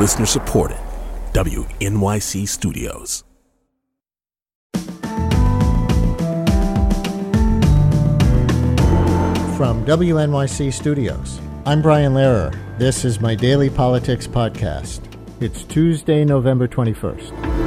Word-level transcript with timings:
Listener 0.00 0.24
supported. 0.24 0.78
WNYC 1.34 2.48
Studios. 2.48 3.22
From 9.58 9.84
WNYC 9.84 10.72
Studios, 10.72 11.38
I'm 11.66 11.82
Brian 11.82 12.14
Lehrer. 12.14 12.56
This 12.78 13.04
is 13.04 13.20
my 13.20 13.34
daily 13.34 13.68
politics 13.68 14.26
podcast. 14.26 15.00
It's 15.38 15.64
Tuesday, 15.64 16.24
November 16.24 16.66
21st. 16.66 17.60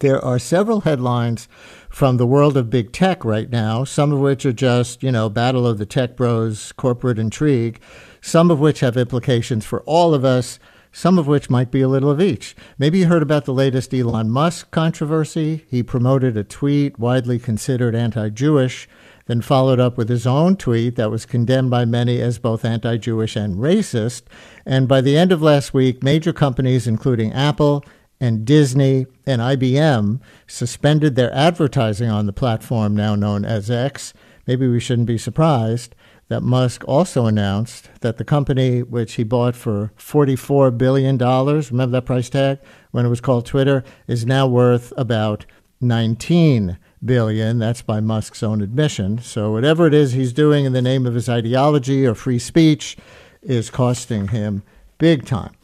There 0.00 0.24
are 0.24 0.40
several 0.40 0.80
headlines 0.80 1.46
from 1.88 2.16
the 2.16 2.26
world 2.26 2.56
of 2.56 2.68
big 2.68 2.90
tech 2.90 3.24
right 3.24 3.48
now, 3.48 3.84
some 3.84 4.12
of 4.12 4.18
which 4.18 4.44
are 4.44 4.52
just, 4.52 5.04
you 5.04 5.12
know, 5.12 5.28
battle 5.28 5.66
of 5.66 5.78
the 5.78 5.86
tech 5.86 6.16
bros, 6.16 6.72
corporate 6.72 7.18
intrigue, 7.18 7.80
some 8.20 8.50
of 8.50 8.60
which 8.60 8.80
have 8.80 8.96
implications 8.96 9.64
for 9.64 9.80
all 9.82 10.14
of 10.14 10.24
us, 10.24 10.58
some 10.92 11.18
of 11.18 11.26
which 11.26 11.50
might 11.50 11.70
be 11.70 11.80
a 11.80 11.88
little 11.88 12.10
of 12.10 12.20
each. 12.20 12.56
Maybe 12.78 13.00
you 13.00 13.06
heard 13.06 13.22
about 13.22 13.44
the 13.44 13.54
latest 13.54 13.94
Elon 13.94 14.30
Musk 14.30 14.70
controversy. 14.70 15.64
He 15.68 15.82
promoted 15.82 16.36
a 16.36 16.44
tweet 16.44 16.98
widely 16.98 17.38
considered 17.38 17.94
anti 17.94 18.28
Jewish 18.30 18.88
then 19.30 19.40
followed 19.40 19.78
up 19.78 19.96
with 19.96 20.08
his 20.08 20.26
own 20.26 20.56
tweet 20.56 20.96
that 20.96 21.08
was 21.08 21.24
condemned 21.24 21.70
by 21.70 21.84
many 21.84 22.20
as 22.20 22.40
both 22.40 22.64
anti 22.64 22.96
Jewish 22.96 23.36
and 23.36 23.58
racist. 23.58 24.22
And 24.66 24.88
by 24.88 25.00
the 25.00 25.16
end 25.16 25.30
of 25.30 25.40
last 25.40 25.72
week, 25.72 26.02
major 26.02 26.32
companies, 26.32 26.88
including 26.88 27.32
Apple 27.32 27.84
and 28.20 28.44
Disney 28.44 29.06
and 29.24 29.40
IBM, 29.40 30.20
suspended 30.48 31.14
their 31.14 31.32
advertising 31.32 32.10
on 32.10 32.26
the 32.26 32.32
platform 32.32 32.96
now 32.96 33.14
known 33.14 33.44
as 33.44 33.70
X. 33.70 34.12
Maybe 34.48 34.66
we 34.66 34.80
shouldn't 34.80 35.06
be 35.06 35.16
surprised 35.16 35.94
that 36.30 36.44
Musk 36.44 36.84
also 36.86 37.26
announced 37.26 37.90
that 38.02 38.16
the 38.16 38.24
company, 38.24 38.84
which 38.84 39.14
he 39.14 39.24
bought 39.24 39.56
for 39.56 39.92
$44 39.98 40.78
billion, 40.78 41.18
remember 41.18 41.86
that 41.88 42.06
price 42.06 42.30
tag 42.30 42.60
when 42.92 43.04
it 43.04 43.08
was 43.08 43.20
called 43.20 43.44
Twitter, 43.44 43.82
is 44.06 44.24
now 44.24 44.46
worth 44.46 44.92
about 44.96 45.44
19 45.80 46.78
billion. 47.04 47.58
That's 47.58 47.82
by 47.82 47.98
Musk's 47.98 48.44
own 48.44 48.62
admission. 48.62 49.18
So 49.18 49.50
whatever 49.50 49.88
it 49.88 49.94
is 49.94 50.12
he's 50.12 50.32
doing 50.32 50.64
in 50.64 50.72
the 50.72 50.80
name 50.80 51.04
of 51.04 51.16
his 51.16 51.28
ideology 51.28 52.06
or 52.06 52.14
free 52.14 52.38
speech 52.38 52.96
is 53.42 53.68
costing 53.68 54.28
him 54.28 54.62
big 54.98 55.26
time. 55.26 55.54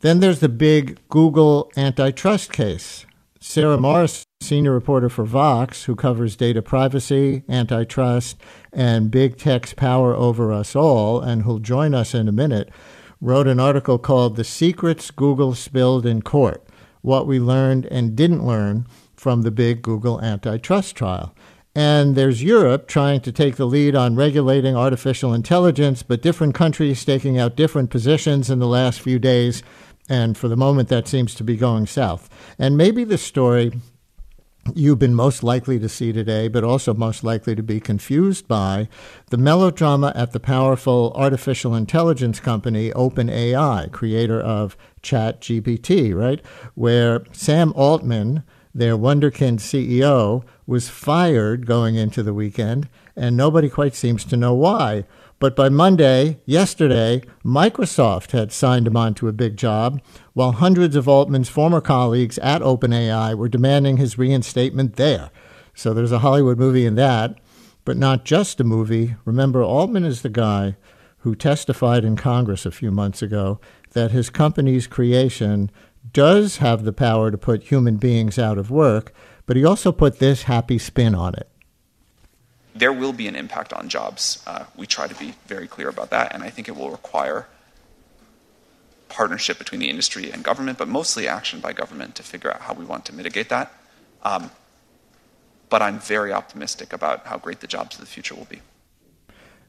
Then 0.00 0.20
there's 0.20 0.40
the 0.40 0.48
big 0.48 0.98
Google 1.10 1.70
antitrust 1.76 2.52
case. 2.52 3.04
Sara 3.38 3.76
Morris, 3.78 4.25
senior 4.46 4.72
reporter 4.72 5.08
for 5.08 5.24
Vox, 5.24 5.84
who 5.84 5.96
covers 5.96 6.36
data 6.36 6.62
privacy, 6.62 7.42
antitrust, 7.48 8.36
and 8.72 9.10
big 9.10 9.36
tech's 9.36 9.74
power 9.74 10.14
over 10.14 10.52
us 10.52 10.76
all, 10.76 11.20
and 11.20 11.42
who'll 11.42 11.58
join 11.58 11.94
us 11.94 12.14
in 12.14 12.28
a 12.28 12.32
minute, 12.32 12.70
wrote 13.20 13.48
an 13.48 13.58
article 13.58 13.98
called 13.98 14.36
The 14.36 14.44
Secrets 14.44 15.10
Google 15.10 15.54
Spilled 15.54 16.06
in 16.06 16.22
Court 16.22 16.64
What 17.02 17.26
We 17.26 17.38
Learned 17.38 17.86
and 17.86 18.14
Didn't 18.14 18.46
Learn 18.46 18.86
from 19.16 19.42
the 19.42 19.50
big 19.50 19.82
Google 19.82 20.20
antitrust 20.22 20.94
trial. 20.94 21.34
And 21.74 22.14
there's 22.14 22.42
Europe 22.42 22.88
trying 22.88 23.20
to 23.22 23.32
take 23.32 23.56
the 23.56 23.66
lead 23.66 23.94
on 23.94 24.16
regulating 24.16 24.76
artificial 24.76 25.34
intelligence, 25.34 26.02
but 26.02 26.22
different 26.22 26.54
countries 26.54 27.00
staking 27.00 27.38
out 27.38 27.56
different 27.56 27.90
positions 27.90 28.48
in 28.48 28.60
the 28.60 28.68
last 28.68 29.00
few 29.00 29.18
days. 29.18 29.62
And 30.08 30.38
for 30.38 30.48
the 30.48 30.56
moment, 30.56 30.88
that 30.88 31.08
seems 31.08 31.34
to 31.34 31.44
be 31.44 31.56
going 31.56 31.86
south. 31.86 32.30
And 32.58 32.76
maybe 32.76 33.02
the 33.04 33.18
story 33.18 33.72
you've 34.74 34.98
been 34.98 35.14
most 35.14 35.42
likely 35.42 35.78
to 35.78 35.88
see 35.88 36.12
today, 36.12 36.48
but 36.48 36.64
also 36.64 36.94
most 36.94 37.22
likely 37.22 37.54
to 37.54 37.62
be 37.62 37.80
confused 37.80 38.48
by 38.48 38.88
the 39.30 39.36
melodrama 39.36 40.12
at 40.14 40.32
the 40.32 40.40
powerful 40.40 41.12
artificial 41.14 41.74
intelligence 41.74 42.40
company 42.40 42.90
OpenAI, 42.90 43.90
creator 43.92 44.40
of 44.40 44.76
ChatGPT, 45.02 46.14
right? 46.14 46.44
Where 46.74 47.24
Sam 47.32 47.72
Altman, 47.74 48.42
their 48.74 48.96
Wonderkind 48.96 49.60
CEO, 49.60 50.44
was 50.66 50.88
fired 50.88 51.66
going 51.66 51.94
into 51.94 52.22
the 52.22 52.34
weekend, 52.34 52.88
and 53.14 53.36
nobody 53.36 53.68
quite 53.68 53.94
seems 53.94 54.24
to 54.24 54.36
know 54.36 54.54
why. 54.54 55.04
But 55.38 55.54
by 55.54 55.68
Monday, 55.68 56.40
yesterday, 56.46 57.22
Microsoft 57.44 58.30
had 58.30 58.52
signed 58.52 58.86
him 58.86 58.96
onto 58.96 59.28
a 59.28 59.32
big 59.32 59.58
job, 59.58 60.00
while 60.32 60.52
hundreds 60.52 60.96
of 60.96 61.08
Altman's 61.08 61.50
former 61.50 61.82
colleagues 61.82 62.38
at 62.38 62.62
OpenAI 62.62 63.36
were 63.36 63.48
demanding 63.48 63.98
his 63.98 64.16
reinstatement 64.16 64.96
there. 64.96 65.30
So 65.74 65.92
there's 65.92 66.12
a 66.12 66.20
Hollywood 66.20 66.58
movie 66.58 66.86
in 66.86 66.94
that, 66.94 67.38
but 67.84 67.98
not 67.98 68.24
just 68.24 68.60
a 68.60 68.64
movie. 68.64 69.16
Remember, 69.26 69.62
Altman 69.62 70.06
is 70.06 70.22
the 70.22 70.30
guy 70.30 70.76
who 71.18 71.34
testified 71.34 72.04
in 72.04 72.16
Congress 72.16 72.64
a 72.64 72.70
few 72.70 72.90
months 72.90 73.20
ago 73.20 73.60
that 73.92 74.12
his 74.12 74.30
company's 74.30 74.86
creation 74.86 75.70
does 76.14 76.58
have 76.58 76.84
the 76.84 76.92
power 76.94 77.30
to 77.30 77.36
put 77.36 77.64
human 77.64 77.96
beings 77.96 78.38
out 78.38 78.56
of 78.56 78.70
work, 78.70 79.12
but 79.44 79.56
he 79.56 79.64
also 79.66 79.92
put 79.92 80.18
this 80.18 80.44
happy 80.44 80.78
spin 80.78 81.14
on 81.14 81.34
it. 81.34 81.50
There 82.76 82.92
will 82.92 83.12
be 83.12 83.26
an 83.26 83.36
impact 83.36 83.72
on 83.72 83.88
jobs. 83.88 84.42
Uh, 84.46 84.64
we 84.76 84.86
try 84.86 85.06
to 85.08 85.14
be 85.14 85.34
very 85.46 85.66
clear 85.66 85.88
about 85.88 86.10
that, 86.10 86.34
and 86.34 86.42
I 86.42 86.50
think 86.50 86.68
it 86.68 86.76
will 86.76 86.90
require 86.90 87.46
partnership 89.08 89.58
between 89.58 89.80
the 89.80 89.88
industry 89.88 90.30
and 90.30 90.42
government, 90.42 90.78
but 90.78 90.88
mostly 90.88 91.26
action 91.26 91.60
by 91.60 91.72
government 91.72 92.14
to 92.16 92.22
figure 92.22 92.52
out 92.52 92.62
how 92.62 92.74
we 92.74 92.84
want 92.84 93.04
to 93.06 93.14
mitigate 93.14 93.48
that. 93.48 93.72
Um, 94.22 94.50
but 95.68 95.80
I'm 95.80 95.98
very 95.98 96.32
optimistic 96.32 96.92
about 96.92 97.26
how 97.26 97.38
great 97.38 97.60
the 97.60 97.66
jobs 97.66 97.96
of 97.96 98.00
the 98.00 98.06
future 98.06 98.34
will 98.34 98.44
be. 98.44 98.60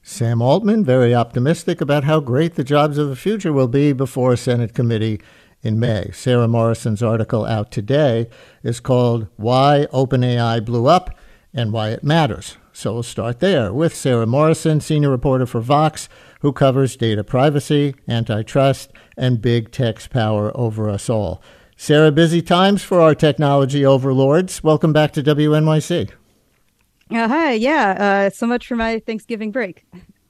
Sam 0.04 0.42
Altman, 0.42 0.84
very 0.84 1.14
optimistic 1.14 1.82
about 1.82 2.04
how 2.04 2.20
great 2.20 2.56
the 2.56 2.64
jobs 2.64 2.98
of 2.98 3.10
the 3.10 3.16
future 3.16 3.52
will 3.52 3.68
be 3.68 3.94
before 3.94 4.34
a 4.34 4.38
Senate 4.38 4.74
committee 4.74 5.22
in 5.62 5.80
May. 5.80 6.12
Sara 6.14 6.48
Morrison's 6.48 7.04
article 7.04 7.46
out 7.46 7.72
today 7.72 8.30
is 8.64 8.80
called 8.80 9.28
Why 9.36 9.88
OpenAI 9.92 10.64
Blew 10.64 10.88
Up 10.88 11.18
and 11.54 11.72
Why 11.74 11.90
It 11.90 12.04
Matters. 12.04 12.58
So 12.78 12.94
we'll 12.94 13.02
start 13.02 13.40
there 13.40 13.74
with 13.74 13.96
Sara 13.96 14.28
Morrison, 14.28 14.82
senior 14.82 15.10
reporter 15.10 15.48
for 15.48 15.62
Vox, 15.62 16.08
who 16.42 16.54
covers 16.54 16.96
data 16.96 17.24
privacy, 17.24 17.96
antitrust, 18.08 18.92
and 19.18 19.42
big 19.42 19.72
tech's 19.72 20.08
power 20.08 20.56
over 20.56 20.88
us 20.88 21.10
all. 21.10 21.42
Sara, 21.76 22.12
busy 22.12 22.40
times 22.40 22.84
for 22.84 23.02
our 23.02 23.16
technology 23.16 23.84
overlords. 23.84 24.64
Welcome 24.64 24.94
back 24.94 25.12
to 25.14 25.24
WNYC. 25.24 26.12
Uh, 27.10 27.28
hi, 27.28 27.54
yeah. 27.54 28.28
Uh, 28.28 28.30
so 28.30 28.46
much 28.46 28.68
for 28.68 28.76
my 28.76 29.00
Thanksgiving 29.00 29.52
break. 29.52 29.84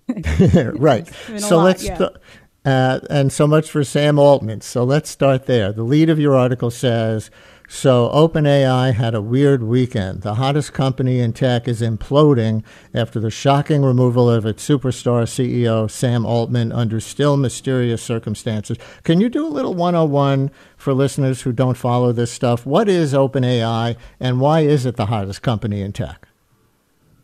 right. 0.74 1.06
So 1.40 1.57
lot, 1.57 1.63
let's 1.66 1.84
yeah. 1.84 1.97
st- 1.97 2.18
uh, 2.63 3.00
and 3.09 3.34
so 3.34 3.46
much 3.46 3.69
for 3.69 3.84
Sam 3.84 4.18
Altman. 4.18 4.62
So 4.62 4.86
let's 4.86 5.09
start 5.09 5.47
there. 5.47 5.74
The 5.74 5.84
lead 5.84 6.09
of 6.09 6.18
your 6.18 6.36
article 6.38 6.72
says 6.72 7.30
so 7.70 8.10
OpenAI 8.14 8.94
had 8.94 9.14
a 9.14 9.22
weird 9.22 9.62
weekend. 9.62 10.22
The 10.22 10.36
hottest 10.36 10.72
company 10.72 11.20
in 11.20 11.34
tech 11.34 11.68
is 11.68 11.82
imploding 11.82 12.64
after 12.94 13.20
the 13.20 13.30
shocking 13.30 13.84
removal 13.84 14.30
of 14.30 14.46
its 14.46 14.68
superstar 14.68 15.24
CEO, 15.24 15.92
Sam 15.92 16.26
Altman, 16.26 16.72
under 16.72 17.02
still 17.02 17.36
mysterious 17.36 18.02
circumstances. 18.02 18.78
Can 19.04 19.20
you 19.20 19.28
do 19.28 19.46
a 19.46 19.50
little 19.50 19.74
101 19.74 20.50
for 20.78 20.94
listeners 20.94 21.42
who 21.42 21.52
don't 21.52 21.78
follow 21.78 22.14
this 22.14 22.32
stuff? 22.32 22.66
What 22.66 22.88
is 22.88 23.14
OpenAI 23.14 23.98
and 24.18 24.40
why 24.40 24.62
is 24.62 24.86
it 24.86 24.96
the 24.96 25.08
hottest 25.08 25.42
company 25.42 25.82
in 25.82 25.92
tech? 25.92 26.28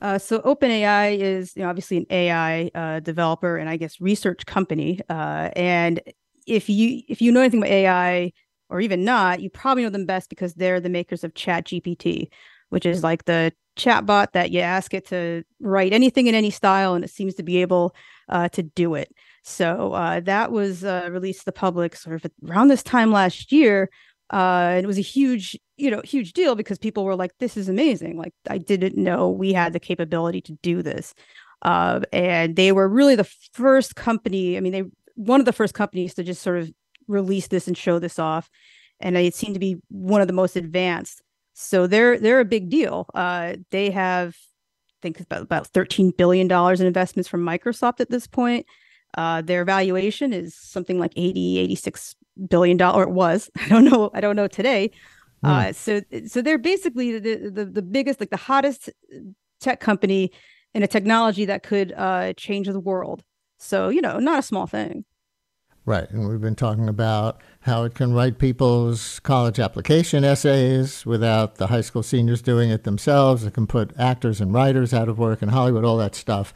Uh, 0.02 0.18
so 0.18 0.40
OpenAI 0.40 1.18
is 1.18 1.56
you 1.56 1.64
know, 1.64 1.70
obviously 1.70 1.96
an 1.96 2.06
AI 2.10 2.70
uh, 2.75 3.00
developer 3.00 3.56
and 3.56 3.70
I 3.70 3.78
guess 3.78 4.02
research 4.02 4.46
company. 4.46 5.00
Uh, 5.10 5.50
and 5.56 6.02
if 6.46 6.68
you 6.68 7.02
if 7.08 7.22
you 7.22 7.31
know 7.31 7.40
anything 7.40 7.62
about 7.62 7.72
AI 7.72 8.34
or 8.73 8.81
even 8.81 9.06
not, 9.06 9.39
you 9.39 9.51
probably 9.51 9.84
know 9.84 9.89
them 9.89 10.07
best 10.07 10.29
because 10.29 10.56
they're 10.56 10.79
the 10.79 10.89
makers 10.89 11.23
of 11.23 11.35
ChatGPT, 11.35 12.29
which 12.69 12.88
is 12.88 13.03
like 13.03 13.25
the 13.25 13.53
chatbot 13.78 14.31
that 14.31 14.50
you 14.50 14.61
ask 14.61 14.95
it 14.95 15.06
to 15.09 15.44
write 15.59 15.94
anything 15.94 16.25
in 16.25 16.34
any 16.34 16.50
style, 16.50 16.95
and 16.95 17.06
it 17.06 17.12
seems 17.12 17.35
to 17.35 17.44
be 17.44 17.62
able 17.62 17.95
uh, 18.29 18.50
to 18.50 18.63
do 18.63 18.95
it. 18.95 19.13
So 19.44 19.94
uh, 19.94 20.21
that 20.21 20.51
was 20.51 20.83
uh, 20.83 21.07
released 21.12 21.42
to 21.42 21.45
the 21.45 21.51
public 21.51 21.95
sort 21.95 22.25
of 22.25 22.31
around 22.50 22.69
this 22.69 22.81
time 22.81 23.12
last 23.12 23.51
year. 23.51 23.92
Uh, 24.31 24.71
and 24.71 24.83
it 24.83 24.88
was 24.88 24.98
a 24.98 25.01
huge, 25.01 25.56
you 25.77 25.92
know, 25.92 26.01
huge 26.03 26.33
deal 26.33 26.56
because 26.56 26.80
people 26.80 27.06
were 27.06 27.15
like, 27.15 27.38
"This 27.38 27.56
is 27.56 27.69
amazing!" 27.69 28.18
Like, 28.18 28.33
I 28.50 28.57
didn't 28.57 28.98
know 28.98 29.30
we 29.30 29.53
had 29.53 29.74
the 29.74 29.80
capability 29.80 30.42
to 30.42 30.53
do 30.63 30.81
this. 30.81 31.13
Uh, 31.62 32.00
and 32.12 32.56
they 32.56 32.71
were 32.71 32.89
really 32.89 33.15
the 33.15 33.30
first 33.53 33.95
company. 33.95 34.57
I 34.57 34.62
mean, 34.62 34.74
they 34.74 34.83
one 35.15 35.39
of 35.39 35.45
the 35.45 35.53
first 35.53 35.75
companies 35.75 36.15
to 36.15 36.24
just 36.24 36.42
sort 36.42 36.57
of 36.57 36.71
release 37.07 37.47
this 37.47 37.67
and 37.67 37.77
show 37.77 38.00
this 38.00 38.19
off, 38.19 38.50
and 39.00 39.17
it 39.17 39.35
seemed 39.35 39.55
to 39.55 39.59
be 39.59 39.77
one 39.89 40.21
of 40.21 40.27
the 40.27 40.33
most 40.33 40.55
advanced. 40.55 41.21
So 41.53 41.88
they're 41.88 42.19
they're 42.19 42.39
a 42.39 42.45
big 42.45 42.69
deal. 42.69 43.07
Uh, 43.13 43.55
they 43.71 43.91
have, 43.91 44.29
I 44.29 44.97
think, 45.01 45.19
about 45.19 45.41
about 45.41 45.67
thirteen 45.67 46.11
billion 46.17 46.47
dollars 46.47 46.81
in 46.81 46.88
investments 46.88 47.29
from 47.29 47.45
Microsoft 47.45 48.00
at 48.00 48.09
this 48.09 48.27
point. 48.27 48.65
Uh, 49.15 49.41
their 49.41 49.63
valuation 49.63 50.33
is 50.33 50.55
something 50.55 50.97
like 50.97 51.13
80, 51.15 51.59
86 51.59 52.15
billion 52.50 52.77
dollar. 52.77 53.03
It 53.03 53.11
was. 53.11 53.50
I 53.57 53.67
don't 53.67 53.85
know. 53.85 54.09
I 54.13 54.21
don't 54.21 54.35
know 54.35 54.47
today. 54.47 54.91
Mm. 55.45 55.50
Uh, 55.50 55.73
so 55.73 56.01
so 56.27 56.41
they're 56.41 56.57
basically 56.57 57.19
the, 57.19 57.50
the 57.50 57.65
the 57.65 57.81
biggest, 57.81 58.19
like 58.19 58.29
the 58.29 58.38
hottest 58.38 58.89
tech 59.59 59.79
company 59.79 60.31
in 60.73 60.83
a 60.83 60.88
technology 60.88 61.45
that 61.45 61.63
could 61.63 61.94
uh, 61.95 62.33
change 62.33 62.67
the 62.67 62.79
world. 62.79 63.23
So 63.59 63.89
you 63.89 64.01
know, 64.01 64.19
not 64.19 64.39
a 64.39 64.44
small 64.44 64.67
thing. 64.67 65.05
Right. 65.85 66.09
And 66.12 66.30
we've 66.30 66.39
been 66.39 66.56
talking 66.56 66.88
about 66.88 67.41
how 67.62 67.83
it 67.83 67.94
can 67.94 68.13
write 68.13 68.39
people's 68.39 69.19
college 69.19 69.59
application 69.59 70.24
essays 70.24 71.06
without 71.06 71.56
the 71.56 71.68
high 71.68 71.81
school 71.81 72.03
seniors 72.03 72.41
doing 72.41 72.69
it 72.69 72.85
themselves. 72.85 73.44
It 73.44 73.53
can 73.53 73.68
put 73.68 73.91
actors 74.00 74.39
and 74.39 74.53
writers 74.53 74.94
out 74.94 75.09
of 75.09 75.19
work 75.19 75.41
in 75.41 75.50
Hollywood, 75.50 75.83
all 75.83 75.97
that 75.97 76.15
stuff. 76.15 76.53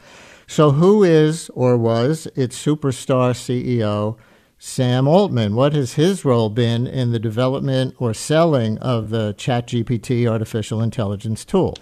So, 0.47 0.71
who 0.71 1.03
is 1.03 1.49
or 1.49 1.77
was 1.77 2.27
its 2.35 2.57
superstar 2.63 3.31
CEO, 3.33 4.17
Sam 4.59 5.09
Altman? 5.09 5.55
What 5.55 5.73
has 5.73 5.95
his 5.95 6.23
role 6.23 6.49
been 6.49 6.87
in 6.87 7.11
the 7.11 7.19
development 7.19 7.95
or 7.99 8.13
selling 8.13 8.77
of 8.77 9.09
the 9.09 9.33
ChatGPT 9.33 10.25
artificial 10.25 10.81
intelligence 10.81 11.43
tool? 11.43 11.77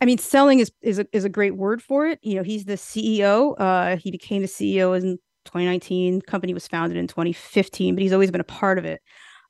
I 0.00 0.06
mean, 0.06 0.18
selling 0.18 0.58
is 0.58 0.72
is 0.82 0.98
a, 0.98 1.06
is 1.12 1.24
a 1.24 1.28
great 1.28 1.56
word 1.56 1.80
for 1.82 2.08
it. 2.08 2.18
You 2.22 2.34
know, 2.34 2.42
he's 2.42 2.64
the 2.64 2.74
CEO. 2.74 3.54
Uh, 3.60 3.96
he 3.96 4.10
became 4.10 4.42
the 4.42 4.48
CEO 4.48 5.00
in 5.00 5.20
2019. 5.44 6.22
Company 6.22 6.54
was 6.54 6.68
founded 6.68 6.98
in 6.98 7.06
2015, 7.06 7.94
but 7.94 8.02
he's 8.02 8.12
always 8.12 8.30
been 8.30 8.40
a 8.40 8.44
part 8.44 8.78
of 8.78 8.84
it. 8.84 9.02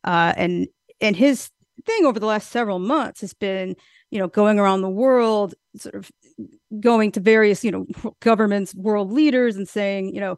Uh, 0.04 0.32
and 0.36 0.68
and 1.00 1.16
his 1.16 1.50
thing 1.84 2.04
over 2.04 2.20
the 2.20 2.26
last 2.26 2.50
several 2.50 2.78
months 2.78 3.20
has 3.20 3.32
been, 3.32 3.74
you 4.10 4.18
know, 4.18 4.28
going 4.28 4.58
around 4.58 4.82
the 4.82 4.90
world, 4.90 5.54
sort 5.76 5.94
of 5.94 6.10
going 6.80 7.12
to 7.12 7.20
various, 7.20 7.64
you 7.64 7.70
know, 7.70 7.86
governments, 8.20 8.74
world 8.74 9.12
leaders, 9.12 9.56
and 9.56 9.68
saying, 9.68 10.14
you 10.14 10.20
know, 10.20 10.36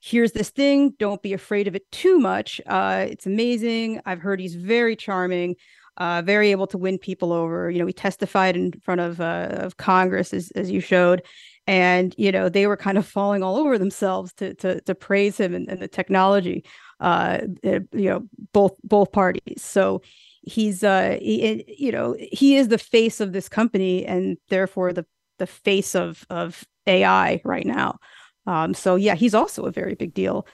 here's 0.00 0.32
this 0.32 0.50
thing. 0.50 0.94
Don't 0.98 1.22
be 1.22 1.32
afraid 1.32 1.66
of 1.66 1.74
it 1.74 1.90
too 1.90 2.18
much. 2.18 2.60
Uh, 2.66 3.06
it's 3.08 3.26
amazing. 3.26 4.00
I've 4.04 4.20
heard 4.20 4.40
he's 4.40 4.54
very 4.54 4.96
charming. 4.96 5.56
Uh, 5.96 6.22
very 6.22 6.50
able 6.50 6.66
to 6.66 6.78
win 6.78 6.98
people 6.98 7.32
over. 7.32 7.70
You 7.70 7.78
know, 7.78 7.86
he 7.86 7.92
testified 7.92 8.56
in 8.56 8.72
front 8.80 9.00
of 9.00 9.20
uh, 9.20 9.48
of 9.52 9.76
Congress, 9.76 10.34
as 10.34 10.50
as 10.52 10.70
you 10.70 10.80
showed, 10.80 11.22
and 11.66 12.14
you 12.18 12.30
know 12.30 12.48
they 12.48 12.66
were 12.66 12.76
kind 12.76 12.98
of 12.98 13.06
falling 13.06 13.42
all 13.42 13.56
over 13.56 13.78
themselves 13.78 14.32
to 14.34 14.54
to, 14.54 14.80
to 14.82 14.94
praise 14.94 15.38
him 15.38 15.54
and, 15.54 15.68
and 15.68 15.80
the 15.80 15.88
technology 15.88 16.64
uh 17.00 17.38
eh, 17.62 17.80
you 17.92 18.08
know 18.08 18.22
both 18.52 18.72
both 18.84 19.12
parties 19.12 19.62
so 19.62 20.02
he's 20.42 20.84
uh 20.84 21.16
he, 21.20 21.64
you 21.78 21.90
know 21.90 22.16
he 22.18 22.56
is 22.56 22.68
the 22.68 22.78
face 22.78 23.20
of 23.20 23.32
this 23.32 23.48
company 23.48 24.04
and 24.04 24.36
therefore 24.48 24.92
the 24.92 25.06
the 25.38 25.46
face 25.46 25.94
of 25.94 26.26
of 26.30 26.64
ai 26.86 27.40
right 27.44 27.66
now 27.66 27.98
um 28.46 28.74
so 28.74 28.94
yeah 28.96 29.14
he's 29.14 29.34
also 29.34 29.64
a 29.64 29.72
very 29.72 29.94
big 29.94 30.12
deal 30.12 30.46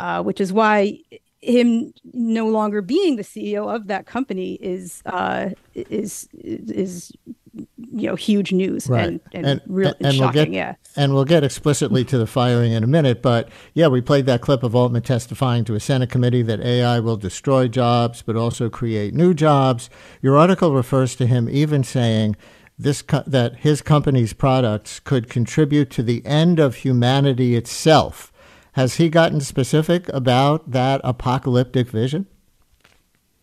uh 0.00 0.22
which 0.22 0.40
is 0.40 0.52
why 0.52 0.98
him 1.42 1.92
no 2.12 2.48
longer 2.48 2.82
being 2.82 3.16
the 3.16 3.22
CEO 3.22 3.72
of 3.72 3.86
that 3.86 4.06
company 4.06 4.54
is 4.54 5.02
uh, 5.06 5.50
is 5.74 6.28
is 6.32 7.12
you 7.54 8.08
know 8.08 8.14
huge 8.14 8.52
news 8.52 8.88
right. 8.88 9.06
and 9.06 9.20
and, 9.32 9.46
and, 9.46 9.60
real, 9.66 9.88
and, 9.88 10.06
and 10.06 10.14
shocking. 10.16 10.34
We'll 10.34 10.44
get, 10.44 10.52
yeah, 10.52 10.74
and 10.96 11.14
we'll 11.14 11.24
get 11.24 11.44
explicitly 11.44 12.04
to 12.06 12.18
the 12.18 12.26
firing 12.26 12.72
in 12.72 12.82
a 12.82 12.86
minute. 12.86 13.22
But 13.22 13.48
yeah, 13.74 13.88
we 13.88 14.00
played 14.00 14.26
that 14.26 14.40
clip 14.40 14.62
of 14.62 14.74
Altman 14.74 15.02
testifying 15.02 15.64
to 15.66 15.74
a 15.74 15.80
Senate 15.80 16.10
committee 16.10 16.42
that 16.42 16.60
AI 16.60 17.00
will 17.00 17.16
destroy 17.16 17.68
jobs, 17.68 18.22
but 18.22 18.36
also 18.36 18.68
create 18.68 19.14
new 19.14 19.34
jobs. 19.34 19.88
Your 20.22 20.36
article 20.36 20.74
refers 20.74 21.16
to 21.16 21.26
him 21.26 21.48
even 21.48 21.84
saying. 21.84 22.36
This 22.78 23.00
co- 23.00 23.24
that 23.26 23.60
his 23.60 23.80
company's 23.80 24.34
products 24.34 25.00
could 25.00 25.30
contribute 25.30 25.88
to 25.92 26.02
the 26.02 26.22
end 26.26 26.58
of 26.58 26.74
humanity 26.74 27.56
itself 27.56 28.30
has 28.76 28.96
he 28.96 29.08
gotten 29.08 29.40
specific 29.40 30.06
about 30.10 30.70
that 30.70 31.00
apocalyptic 31.02 31.88
vision? 31.88 32.26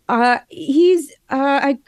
Uh, 0.08 0.38
he's 0.48 1.12
uh, 1.32 1.60
I 1.64 1.80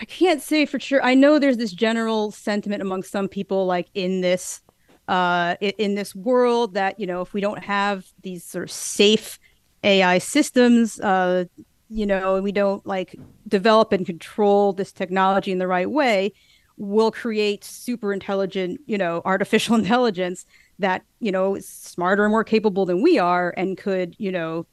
I 0.00 0.04
can't 0.04 0.40
say 0.40 0.64
for 0.64 0.78
sure. 0.78 1.02
I 1.02 1.14
know 1.14 1.40
there's 1.40 1.56
this 1.56 1.72
general 1.72 2.30
sentiment 2.30 2.80
among 2.80 3.02
some 3.02 3.26
people, 3.26 3.66
like 3.66 3.88
in 3.94 4.20
this 4.20 4.60
uh, 5.08 5.56
in 5.60 5.96
this 5.96 6.14
world, 6.14 6.74
that 6.74 7.00
you 7.00 7.06
know, 7.08 7.20
if 7.20 7.34
we 7.34 7.40
don't 7.40 7.64
have 7.64 8.06
these 8.22 8.44
sort 8.44 8.62
of 8.62 8.70
safe 8.70 9.40
AI 9.82 10.18
systems, 10.18 11.00
uh, 11.00 11.46
you 11.88 12.06
know, 12.06 12.40
we 12.40 12.52
don't 12.52 12.86
like 12.86 13.16
develop 13.48 13.90
and 13.90 14.06
control 14.06 14.72
this 14.72 14.92
technology 14.92 15.50
in 15.50 15.58
the 15.58 15.66
right 15.66 15.90
way, 15.90 16.32
we'll 16.76 17.10
create 17.10 17.64
super 17.64 18.12
intelligent, 18.12 18.80
you 18.86 18.98
know, 18.98 19.20
artificial 19.24 19.74
intelligence 19.82 20.46
that 20.78 21.02
you 21.20 21.32
know 21.32 21.54
is 21.54 21.68
smarter 21.68 22.24
and 22.24 22.30
more 22.30 22.44
capable 22.44 22.86
than 22.86 23.02
we 23.02 23.18
are 23.18 23.52
and 23.56 23.76
could 23.76 24.14
you 24.18 24.30
know 24.30 24.66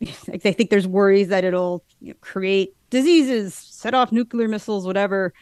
I 0.32 0.38
think 0.38 0.70
there's 0.70 0.86
worries 0.86 1.28
that 1.28 1.44
it'll 1.44 1.84
you 2.00 2.08
know, 2.08 2.18
create 2.20 2.74
diseases, 2.90 3.54
set 3.54 3.94
off 3.94 4.12
nuclear 4.12 4.48
missiles, 4.48 4.86
whatever. 4.86 5.32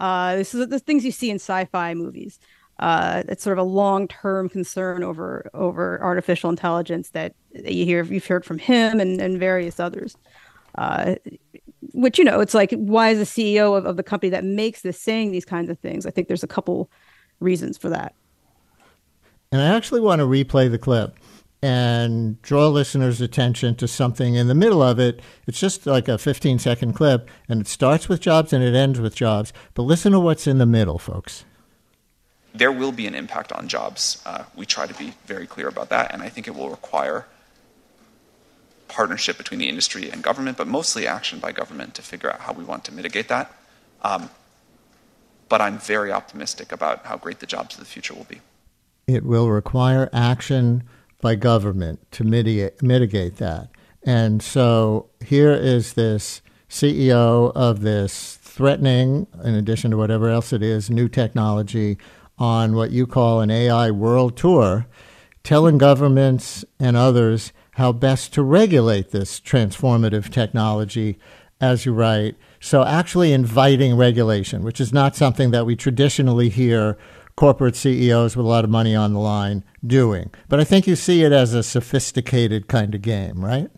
Uh, 0.00 0.36
this 0.36 0.54
is 0.54 0.68
the 0.68 0.78
things 0.78 1.04
you 1.04 1.12
see 1.12 1.30
in 1.30 1.36
sci-fi 1.36 1.94
movies. 1.94 2.38
Uh, 2.78 3.22
it's 3.28 3.44
sort 3.44 3.58
of 3.58 3.64
a 3.64 3.68
long-term 3.68 4.48
concern 4.48 5.04
over 5.04 5.48
over 5.54 6.02
artificial 6.02 6.50
intelligence 6.50 7.10
that, 7.10 7.34
that 7.54 7.74
you 7.74 7.84
hear 7.84 8.02
you've 8.02 8.26
heard 8.26 8.44
from 8.44 8.58
him 8.58 8.98
and, 8.98 9.20
and 9.20 9.38
various 9.38 9.78
others. 9.78 10.16
Uh, 10.76 11.16
which 11.92 12.18
you 12.18 12.24
know, 12.24 12.40
it's 12.40 12.54
like 12.54 12.72
why 12.72 13.10
is 13.10 13.18
the 13.18 13.58
CEO 13.58 13.76
of, 13.76 13.84
of 13.84 13.96
the 13.96 14.02
company 14.02 14.30
that 14.30 14.44
makes 14.44 14.80
this 14.80 14.98
saying 14.98 15.30
these 15.30 15.44
kinds 15.44 15.70
of 15.70 15.78
things? 15.78 16.06
I 16.06 16.10
think 16.10 16.28
there's 16.28 16.42
a 16.42 16.48
couple 16.48 16.90
reasons 17.40 17.76
for 17.76 17.90
that. 17.90 18.14
And 19.52 19.60
I 19.60 19.66
actually 19.66 20.00
want 20.00 20.20
to 20.20 20.26
replay 20.26 20.70
the 20.70 20.78
clip 20.78 21.18
and 21.62 22.40
draw 22.40 22.68
listeners' 22.68 23.20
attention 23.20 23.76
to 23.76 23.86
something 23.86 24.34
in 24.34 24.48
the 24.48 24.54
middle 24.54 24.82
of 24.82 24.98
it. 24.98 25.20
It's 25.46 25.60
just 25.60 25.86
like 25.86 26.08
a 26.08 26.16
15 26.16 26.58
second 26.58 26.94
clip, 26.94 27.28
and 27.48 27.60
it 27.60 27.68
starts 27.68 28.08
with 28.08 28.20
jobs 28.20 28.54
and 28.54 28.64
it 28.64 28.74
ends 28.74 28.98
with 28.98 29.14
jobs. 29.14 29.52
But 29.74 29.82
listen 29.82 30.12
to 30.12 30.20
what's 30.20 30.46
in 30.46 30.56
the 30.56 30.66
middle, 30.66 30.98
folks. 30.98 31.44
There 32.54 32.72
will 32.72 32.92
be 32.92 33.06
an 33.06 33.14
impact 33.14 33.52
on 33.52 33.68
jobs. 33.68 34.22
Uh, 34.26 34.44
we 34.56 34.66
try 34.66 34.86
to 34.86 34.94
be 34.94 35.14
very 35.26 35.46
clear 35.46 35.68
about 35.68 35.90
that, 35.90 36.12
and 36.12 36.22
I 36.22 36.30
think 36.30 36.48
it 36.48 36.54
will 36.54 36.70
require 36.70 37.26
partnership 38.88 39.38
between 39.38 39.60
the 39.60 39.68
industry 39.68 40.10
and 40.10 40.22
government, 40.22 40.56
but 40.56 40.66
mostly 40.66 41.06
action 41.06 41.38
by 41.38 41.52
government 41.52 41.94
to 41.94 42.02
figure 42.02 42.30
out 42.30 42.40
how 42.40 42.52
we 42.52 42.64
want 42.64 42.84
to 42.86 42.92
mitigate 42.92 43.28
that. 43.28 43.54
Um, 44.02 44.30
but 45.48 45.60
I'm 45.60 45.78
very 45.78 46.10
optimistic 46.10 46.72
about 46.72 47.06
how 47.06 47.16
great 47.16 47.40
the 47.40 47.46
jobs 47.46 47.74
of 47.74 47.80
the 47.80 47.86
future 47.86 48.14
will 48.14 48.24
be 48.24 48.40
it 49.06 49.24
will 49.24 49.50
require 49.50 50.08
action 50.12 50.82
by 51.20 51.34
government 51.34 52.10
to 52.12 52.24
mitigate, 52.24 52.82
mitigate 52.82 53.36
that. 53.36 53.70
And 54.02 54.42
so 54.42 55.08
here 55.24 55.52
is 55.52 55.92
this 55.92 56.42
CEO 56.68 57.52
of 57.54 57.80
this 57.80 58.36
threatening, 58.36 59.26
in 59.44 59.54
addition 59.54 59.90
to 59.92 59.96
whatever 59.96 60.28
else 60.28 60.52
it 60.52 60.62
is, 60.62 60.90
new 60.90 61.08
technology 61.08 61.98
on 62.38 62.74
what 62.74 62.90
you 62.90 63.06
call 63.06 63.40
an 63.40 63.50
AI 63.50 63.90
world 63.90 64.36
tour, 64.36 64.86
telling 65.44 65.78
governments 65.78 66.64
and 66.80 66.96
others 66.96 67.52
how 67.72 67.92
best 67.92 68.34
to 68.34 68.42
regulate 68.42 69.10
this 69.10 69.40
transformative 69.40 70.30
technology, 70.30 71.18
as 71.60 71.86
you 71.86 71.92
write. 71.92 72.36
So, 72.60 72.84
actually 72.84 73.32
inviting 73.32 73.96
regulation, 73.96 74.62
which 74.62 74.80
is 74.80 74.92
not 74.92 75.16
something 75.16 75.52
that 75.52 75.64
we 75.64 75.76
traditionally 75.76 76.48
hear 76.48 76.98
corporate 77.42 77.74
CEOs 77.74 78.36
with 78.36 78.46
a 78.46 78.48
lot 78.48 78.62
of 78.62 78.70
money 78.70 78.94
on 78.94 79.12
the 79.12 79.18
line 79.18 79.64
doing. 79.84 80.30
But 80.48 80.60
I 80.60 80.64
think 80.64 80.86
you 80.86 80.94
see 80.94 81.24
it 81.24 81.32
as 81.32 81.54
a 81.54 81.64
sophisticated 81.64 82.68
kind 82.68 82.94
of 82.94 83.02
game, 83.02 83.44
right? 83.44 83.68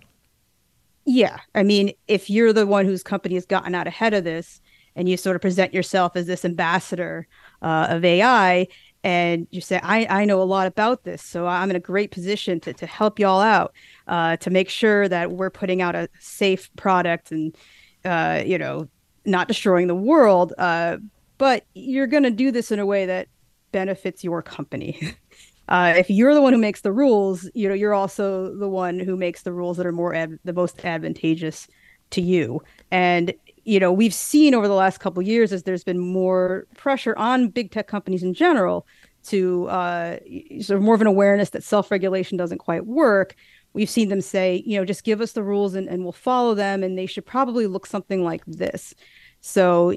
Yeah. 1.06 1.38
I 1.54 1.62
mean, 1.62 1.94
if 2.06 2.28
you're 2.28 2.52
the 2.52 2.66
one 2.66 2.84
whose 2.84 3.02
company 3.02 3.36
has 3.36 3.46
gotten 3.46 3.74
out 3.74 3.86
ahead 3.86 4.12
of 4.12 4.22
this 4.22 4.60
and 4.94 5.08
you 5.08 5.16
sort 5.16 5.34
of 5.34 5.40
present 5.40 5.72
yourself 5.72 6.14
as 6.14 6.26
this 6.26 6.44
ambassador 6.44 7.26
uh, 7.62 7.86
of 7.88 8.04
AI 8.04 8.68
and 9.02 9.46
you 9.50 9.62
say, 9.62 9.80
I, 9.82 10.06
I 10.10 10.24
know 10.26 10.42
a 10.42 10.44
lot 10.44 10.66
about 10.66 11.04
this, 11.04 11.22
so 11.22 11.46
I'm 11.46 11.70
in 11.70 11.76
a 11.76 11.80
great 11.80 12.10
position 12.10 12.60
to, 12.60 12.74
to 12.74 12.84
help 12.84 13.18
y'all 13.18 13.40
out 13.40 13.72
uh, 14.08 14.36
to 14.36 14.50
make 14.50 14.68
sure 14.68 15.08
that 15.08 15.30
we're 15.30 15.48
putting 15.48 15.80
out 15.80 15.94
a 15.94 16.10
safe 16.20 16.68
product 16.76 17.32
and, 17.32 17.56
uh, 18.04 18.42
you 18.44 18.58
know, 18.58 18.88
not 19.24 19.48
destroying 19.48 19.86
the 19.86 19.94
world. 19.94 20.52
Uh, 20.58 20.98
but 21.38 21.64
you're 21.74 22.06
going 22.06 22.24
to 22.24 22.30
do 22.30 22.50
this 22.50 22.70
in 22.70 22.78
a 22.78 22.84
way 22.84 23.06
that 23.06 23.28
benefits 23.74 24.24
your 24.24 24.40
company. 24.40 24.98
Uh, 25.66 25.94
if 25.96 26.10
you're 26.10 26.34
the 26.34 26.42
one 26.42 26.52
who 26.52 26.58
makes 26.58 26.82
the 26.82 26.92
rules, 26.92 27.48
you 27.54 27.66
know 27.66 27.74
you're 27.74 27.94
also 27.94 28.54
the 28.54 28.68
one 28.68 28.98
who 28.98 29.16
makes 29.16 29.44
the 29.44 29.50
rules 29.50 29.78
that 29.78 29.86
are 29.86 29.92
more 29.92 30.12
the 30.44 30.52
most 30.52 30.84
advantageous 30.84 31.66
to 32.10 32.20
you. 32.20 32.60
And 32.90 33.32
you 33.64 33.80
know 33.80 33.90
we've 33.90 34.12
seen 34.12 34.54
over 34.54 34.68
the 34.68 34.74
last 34.74 35.00
couple 35.00 35.22
years 35.22 35.54
as 35.54 35.62
there's 35.62 35.82
been 35.82 35.98
more 35.98 36.66
pressure 36.76 37.16
on 37.16 37.48
big 37.48 37.70
tech 37.70 37.88
companies 37.88 38.22
in 38.22 38.34
general 38.34 38.86
to 39.28 39.66
uh, 39.68 40.18
sort 40.60 40.76
of 40.76 40.82
more 40.82 40.96
of 40.96 41.00
an 41.00 41.06
awareness 41.06 41.48
that 41.48 41.64
self-regulation 41.64 42.36
doesn't 42.36 42.58
quite 42.58 42.84
work. 42.84 43.34
We've 43.72 43.88
seen 43.88 44.10
them 44.10 44.20
say, 44.20 44.62
you 44.66 44.78
know, 44.78 44.84
just 44.84 45.02
give 45.02 45.22
us 45.22 45.32
the 45.32 45.42
rules 45.42 45.74
and, 45.74 45.88
and 45.88 46.02
we'll 46.02 46.12
follow 46.12 46.54
them, 46.54 46.82
and 46.82 46.98
they 46.98 47.06
should 47.06 47.24
probably 47.24 47.66
look 47.66 47.86
something 47.86 48.22
like 48.22 48.44
this. 48.44 48.94
So 49.40 49.94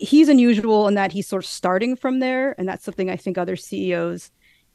he's 0.00 0.28
unusual 0.28 0.88
in 0.88 0.94
that 0.94 1.12
he's 1.12 1.26
sort 1.26 1.44
of 1.44 1.48
starting 1.48 1.96
from 1.96 2.20
there, 2.20 2.54
and 2.58 2.68
that's 2.68 2.84
something 2.84 3.10
I 3.10 3.16
think 3.16 3.38
other 3.38 3.56
CEOs 3.56 4.30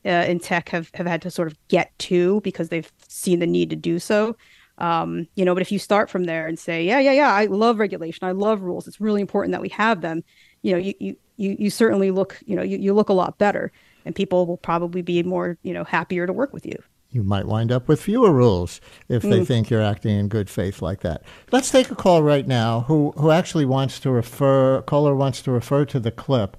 uh, 0.05 0.09
in 0.09 0.39
tech 0.39 0.69
have 0.69 0.89
have 0.93 1.07
had 1.07 1.21
to 1.23 1.31
sort 1.31 1.47
of 1.47 1.57
get 1.67 1.97
to 1.99 2.41
because 2.41 2.69
they've 2.69 2.91
seen 3.07 3.39
the 3.39 3.47
need 3.47 3.69
to 3.69 3.75
do 3.75 3.99
so. 3.99 4.35
Um, 4.77 5.27
you 5.35 5.43
know, 5.43 5.53
but 5.53 5.61
if 5.61 5.71
you 5.71 5.79
start 5.79 6.09
from 6.09 6.23
there 6.23 6.47
and 6.47 6.57
say, 6.57 6.83
yeah, 6.85 6.99
yeah, 6.99 7.11
yeah, 7.11 7.33
I 7.33 7.45
love 7.45 7.79
regulation, 7.79 8.25
I 8.25 8.31
love 8.31 8.61
rules, 8.61 8.87
it's 8.87 9.01
really 9.01 9.19
important 9.19 9.51
that 9.51 9.61
we 9.61 9.69
have 9.69 10.01
them. 10.01 10.23
You 10.61 10.73
know, 10.73 10.77
you 10.77 10.93
you 10.99 11.15
you, 11.37 11.55
you 11.57 11.69
certainly 11.69 12.11
look, 12.11 12.41
you 12.45 12.55
know, 12.55 12.63
you, 12.63 12.77
you 12.77 12.93
look 12.93 13.09
a 13.09 13.13
lot 13.13 13.37
better, 13.37 13.71
and 14.05 14.15
people 14.15 14.45
will 14.45 14.57
probably 14.57 15.01
be 15.01 15.23
more, 15.23 15.57
you 15.63 15.73
know, 15.73 15.83
happier 15.83 16.27
to 16.27 16.33
work 16.33 16.53
with 16.53 16.65
you. 16.65 16.77
You 17.11 17.23
might 17.23 17.47
wind 17.47 17.71
up 17.71 17.87
with 17.87 18.01
fewer 18.01 18.31
rules 18.31 18.79
if 19.07 19.23
they 19.23 19.39
Mm. 19.39 19.47
think 19.47 19.69
you're 19.69 19.81
acting 19.81 20.17
in 20.19 20.27
good 20.27 20.49
faith 20.49 20.81
like 20.81 21.01
that. 21.01 21.23
Let's 21.51 21.71
take 21.71 21.89
a 21.89 21.95
call 21.95 22.21
right 22.21 22.47
now 22.47 22.81
who, 22.81 23.13
who 23.17 23.31
actually 23.31 23.65
wants 23.65 23.99
to 24.01 24.11
refer, 24.11 24.81
caller 24.83 25.15
wants 25.15 25.41
to 25.43 25.51
refer 25.51 25.85
to 25.85 25.99
the 25.99 26.11
clip 26.11 26.55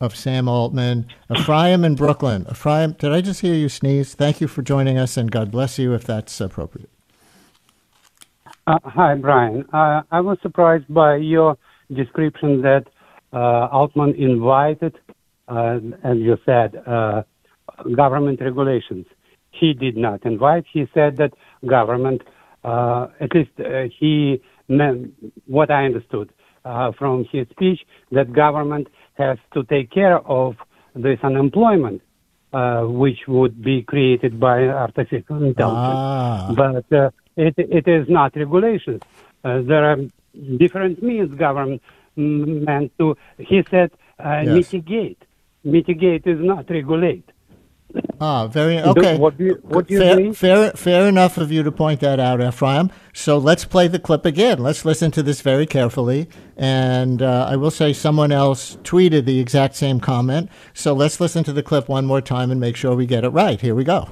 of 0.00 0.14
Sam 0.16 0.48
Altman, 0.48 1.06
Ephraim 1.30 1.84
in 1.84 1.94
Brooklyn. 1.94 2.46
Ephraim, 2.50 2.92
did 2.92 3.12
I 3.12 3.20
just 3.20 3.40
hear 3.40 3.54
you 3.54 3.68
sneeze? 3.68 4.14
Thank 4.14 4.40
you 4.40 4.48
for 4.48 4.62
joining 4.62 4.96
us 4.96 5.16
and 5.16 5.30
God 5.30 5.50
bless 5.50 5.78
you 5.78 5.92
if 5.92 6.04
that's 6.04 6.40
appropriate. 6.40 6.90
Uh, 8.66 8.78
hi, 8.84 9.14
Brian. 9.16 9.64
Uh, 9.72 10.02
I 10.10 10.20
was 10.20 10.38
surprised 10.42 10.92
by 10.92 11.16
your 11.16 11.58
description 11.92 12.62
that 12.62 12.84
uh, 13.32 13.66
Altman 13.72 14.14
invited, 14.14 14.96
uh, 15.48 15.80
as 16.04 16.18
you 16.18 16.36
said, 16.46 16.76
uh, 16.86 17.22
government 17.96 18.40
regulations. 18.40 19.06
He 19.50 19.72
did 19.74 19.96
not 19.96 20.24
invite. 20.24 20.64
He 20.72 20.86
said 20.94 21.16
that 21.18 21.32
government, 21.66 22.22
uh, 22.64 23.08
at 23.20 23.34
least 23.34 23.50
uh, 23.58 23.84
he, 23.98 24.40
meant, 24.68 25.12
what 25.46 25.70
I 25.70 25.84
understood 25.86 26.30
uh, 26.64 26.92
from 26.98 27.24
his 27.30 27.46
speech, 27.50 27.80
that 28.12 28.32
government 28.32 28.88
has 29.14 29.38
to 29.54 29.64
take 29.64 29.90
care 29.90 30.18
of 30.18 30.56
this 30.94 31.18
unemployment, 31.22 32.02
uh, 32.52 32.82
which 32.82 33.20
would 33.28 33.62
be 33.62 33.82
created 33.82 34.38
by 34.40 34.64
artificial 34.68 35.42
intelligence 35.44 36.00
Ah, 36.02 36.54
but 36.56 36.92
uh, 36.92 37.10
it, 37.36 37.54
it 37.56 37.86
is 37.88 38.08
not 38.08 38.34
regulations. 38.36 39.02
Uh, 39.44 39.62
there 39.62 39.84
are 39.84 39.96
different 40.58 41.02
means 41.02 41.32
government 41.38 41.82
mm, 42.16 42.66
meant 42.66 42.92
to. 42.98 43.16
He 43.38 43.62
said 43.70 43.90
uh, 44.18 44.40
Yes. 44.42 44.72
mitigate. 44.72 45.22
Mitigate 45.64 46.26
is 46.26 46.38
not 46.40 46.68
regulate. 46.70 47.24
Ah, 48.20 48.46
very 48.46 48.78
okay. 48.80 49.16
what 49.18 49.36
do 49.38 49.44
you- 49.44 49.60
what 49.62 49.86
do 49.86 49.94
you 49.94 50.00
fair, 50.00 50.16
mean? 50.16 50.32
fair, 50.34 50.72
fair 50.72 51.08
enough 51.08 51.38
of 51.38 51.50
you 51.50 51.62
to 51.62 51.72
point 51.72 52.00
that 52.00 52.20
out, 52.20 52.40
Ephraim. 52.40 52.90
So 53.12 53.38
let's 53.38 53.64
play 53.64 53.88
the 53.88 53.98
clip 53.98 54.24
again. 54.24 54.58
Let's 54.58 54.84
listen 54.84 55.10
to 55.12 55.22
this 55.22 55.40
very 55.40 55.66
carefully. 55.66 56.28
And 56.56 57.22
uh, 57.22 57.46
I 57.48 57.56
will 57.56 57.70
say 57.70 57.92
someone 57.92 58.32
else 58.32 58.76
tweeted 58.84 59.24
the 59.24 59.38
exact 59.40 59.74
same 59.76 60.00
comment. 60.00 60.50
So 60.74 60.92
let's 60.92 61.20
listen 61.20 61.44
to 61.44 61.52
the 61.52 61.62
clip 61.62 61.88
one 61.88 62.06
more 62.06 62.20
time 62.20 62.50
and 62.50 62.60
make 62.60 62.76
sure 62.76 62.94
we 62.94 63.06
get 63.06 63.24
it 63.24 63.30
right. 63.30 63.60
Here 63.60 63.74
we 63.74 63.84
go. 63.84 64.10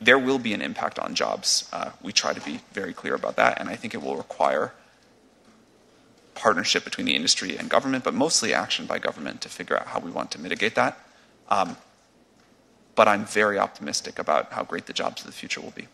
There 0.00 0.18
will 0.18 0.38
be 0.38 0.52
an 0.54 0.62
impact 0.62 0.98
on 0.98 1.14
jobs. 1.14 1.68
Uh, 1.72 1.90
we 2.02 2.12
try 2.12 2.32
to 2.32 2.40
be 2.40 2.60
very 2.72 2.92
clear 2.92 3.14
about 3.14 3.36
that, 3.36 3.60
and 3.60 3.68
I 3.68 3.74
think 3.74 3.94
it 3.94 4.02
will 4.02 4.16
require 4.16 4.72
partnership 6.34 6.84
between 6.84 7.04
the 7.06 7.16
industry 7.16 7.56
and 7.56 7.68
government, 7.68 8.04
but 8.04 8.14
mostly 8.14 8.54
action 8.54 8.86
by 8.86 8.98
government 9.00 9.40
to 9.40 9.48
figure 9.48 9.76
out 9.76 9.88
how 9.88 9.98
we 9.98 10.10
want 10.10 10.30
to 10.30 10.40
mitigate 10.40 10.76
that. 10.76 10.98
Um, 11.48 11.76
but 12.98 13.06
I'm 13.06 13.24
very 13.26 13.60
optimistic 13.60 14.18
about 14.18 14.52
how 14.52 14.64
great 14.64 14.86
the 14.86 14.92
jobs 14.92 15.22
of 15.22 15.28
the 15.28 15.32
future 15.32 15.60
will 15.60 15.70
be. 15.70 15.86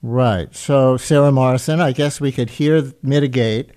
Right. 0.00 0.56
So, 0.56 0.96
Sara 0.96 1.30
Morrison, 1.30 1.82
I 1.82 1.92
guess 1.92 2.18
we 2.18 2.32
could 2.32 2.48
hear 2.48 2.92
mitigate 3.02 3.72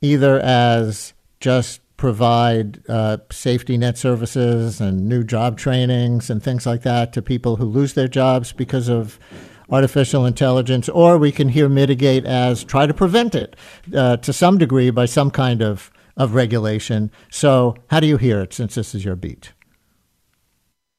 either 0.00 0.38
as 0.38 1.12
just 1.40 1.80
provide 1.96 2.88
uh, 2.88 3.18
safety 3.32 3.76
net 3.76 3.98
services 3.98 4.80
and 4.80 5.08
new 5.08 5.24
job 5.24 5.58
trainings 5.58 6.30
and 6.30 6.40
things 6.40 6.66
like 6.66 6.82
that 6.82 7.12
to 7.14 7.20
people 7.20 7.56
who 7.56 7.64
lose 7.64 7.94
their 7.94 8.06
jobs 8.06 8.52
because 8.52 8.88
of 8.88 9.18
artificial 9.68 10.24
intelligence, 10.24 10.88
or 10.88 11.18
we 11.18 11.32
can 11.32 11.48
hear 11.48 11.68
mitigate 11.68 12.24
as 12.24 12.62
try 12.62 12.86
to 12.86 12.94
prevent 12.94 13.34
it 13.34 13.56
uh, 13.92 14.16
to 14.18 14.32
some 14.32 14.56
degree 14.56 14.90
by 14.90 15.04
some 15.04 15.32
kind 15.32 15.62
of, 15.62 15.90
of 16.16 16.36
regulation. 16.36 17.10
So, 17.28 17.74
how 17.88 17.98
do 17.98 18.06
you 18.06 18.18
hear 18.18 18.40
it 18.40 18.54
since 18.54 18.76
this 18.76 18.94
is 18.94 19.04
your 19.04 19.16
beat? 19.16 19.52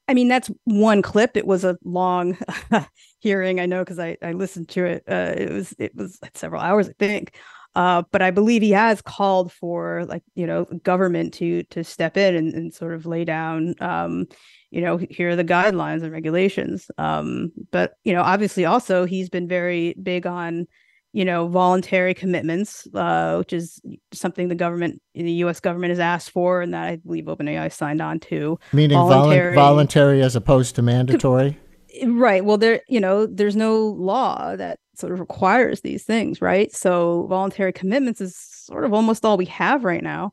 I 0.09 0.15
mean, 0.15 0.27
that's 0.27 0.49
one 0.63 1.03
clip. 1.03 1.37
It 1.37 1.45
was 1.45 1.63
a 1.63 1.77
long 1.83 2.35
hearing, 3.19 3.59
I 3.59 3.67
know, 3.67 3.83
because 3.83 3.99
I, 3.99 4.17
I 4.23 4.31
listened 4.31 4.67
to 4.69 4.85
it. 4.85 5.03
Uh, 5.07 5.35
it 5.37 5.51
was 5.51 5.75
it 5.77 5.95
was 5.95 6.19
several 6.33 6.63
hours, 6.63 6.89
I 6.89 6.93
think. 6.97 7.35
Uh, 7.75 8.01
but 8.11 8.23
I 8.23 8.31
believe 8.31 8.63
he 8.63 8.71
has 8.71 9.03
called 9.03 9.53
for 9.53 10.05
like 10.05 10.23
you 10.33 10.47
know 10.47 10.65
government 10.65 11.35
to 11.35 11.61
to 11.65 11.83
step 11.83 12.17
in 12.17 12.35
and, 12.35 12.55
and 12.55 12.73
sort 12.73 12.95
of 12.95 13.05
lay 13.05 13.23
down 13.23 13.75
um, 13.81 14.25
you 14.71 14.81
know 14.81 14.97
here 14.97 15.29
are 15.29 15.35
the 15.35 15.45
guidelines 15.45 16.01
and 16.01 16.11
regulations. 16.11 16.89
Um, 16.97 17.51
but 17.71 17.93
you 18.03 18.11
know 18.11 18.23
obviously 18.23 18.65
also 18.65 19.05
he's 19.05 19.29
been 19.29 19.47
very 19.47 19.93
big 20.01 20.25
on 20.25 20.65
you 21.13 21.25
know 21.25 21.47
voluntary 21.47 22.13
commitments, 22.13 22.87
uh, 22.93 23.37
which 23.37 23.53
is 23.53 23.81
something 24.13 24.47
the 24.47 24.55
government 24.55 25.01
the 25.13 25.31
U.S. 25.43 25.59
government 25.59 25.89
has 25.89 25.99
asked 25.99 26.31
for, 26.31 26.61
and 26.61 26.73
that 26.73 26.83
I 26.83 26.95
believe 26.97 27.25
OpenAI 27.25 27.71
signed 27.71 28.01
on 28.01 28.19
to. 28.21 28.59
Meaning 28.73 28.97
volun- 28.97 29.09
Voluntary. 29.09 29.55
voluntary 29.55 30.21
as 30.21 30.35
opposed 30.35 30.75
to 30.75 30.81
mandatory? 30.81 31.57
right 32.05 32.45
well 32.45 32.57
there 32.57 32.81
you 32.87 32.99
know 32.99 33.25
there's 33.25 33.55
no 33.55 33.79
law 33.87 34.55
that 34.55 34.79
sort 34.95 35.11
of 35.11 35.19
requires 35.19 35.81
these 35.81 36.03
things 36.03 36.41
right 36.41 36.71
so 36.71 37.25
voluntary 37.27 37.73
commitments 37.73 38.21
is 38.21 38.35
sort 38.35 38.85
of 38.85 38.93
almost 38.93 39.25
all 39.25 39.37
we 39.37 39.45
have 39.45 39.83
right 39.83 40.03
now 40.03 40.31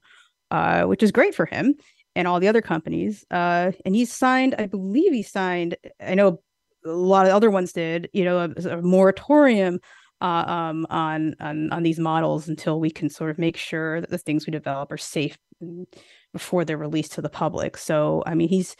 uh, 0.50 0.82
which 0.84 1.02
is 1.02 1.10
great 1.10 1.34
for 1.34 1.46
him 1.46 1.74
and 2.14 2.28
all 2.28 2.40
the 2.40 2.48
other 2.48 2.60
companies 2.60 3.24
uh, 3.30 3.72
and 3.86 3.94
he's 3.94 4.12
signed 4.12 4.54
i 4.58 4.66
believe 4.66 5.12
he 5.12 5.22
signed 5.22 5.76
i 6.00 6.14
know 6.14 6.38
a 6.84 6.90
lot 6.90 7.26
of 7.26 7.32
other 7.32 7.50
ones 7.50 7.72
did 7.72 8.08
you 8.12 8.22
know 8.24 8.38
a, 8.38 8.68
a 8.68 8.82
moratorium 8.82 9.80
uh, 10.20 10.44
um, 10.46 10.86
on, 10.88 11.34
on 11.40 11.72
on 11.72 11.82
these 11.82 11.98
models 11.98 12.48
until 12.48 12.80
we 12.80 12.90
can 12.90 13.10
sort 13.10 13.30
of 13.30 13.38
make 13.38 13.56
sure 13.56 14.00
that 14.00 14.10
the 14.10 14.18
things 14.18 14.46
we 14.46 14.50
develop 14.50 14.90
are 14.90 14.98
safe 14.98 15.36
mm, 15.62 15.84
before 16.32 16.64
they're 16.64 16.76
released 16.76 17.12
to 17.12 17.22
the 17.22 17.28
public 17.28 17.76
so 17.76 18.22
i 18.26 18.34
mean 18.34 18.48
he's 18.48 18.76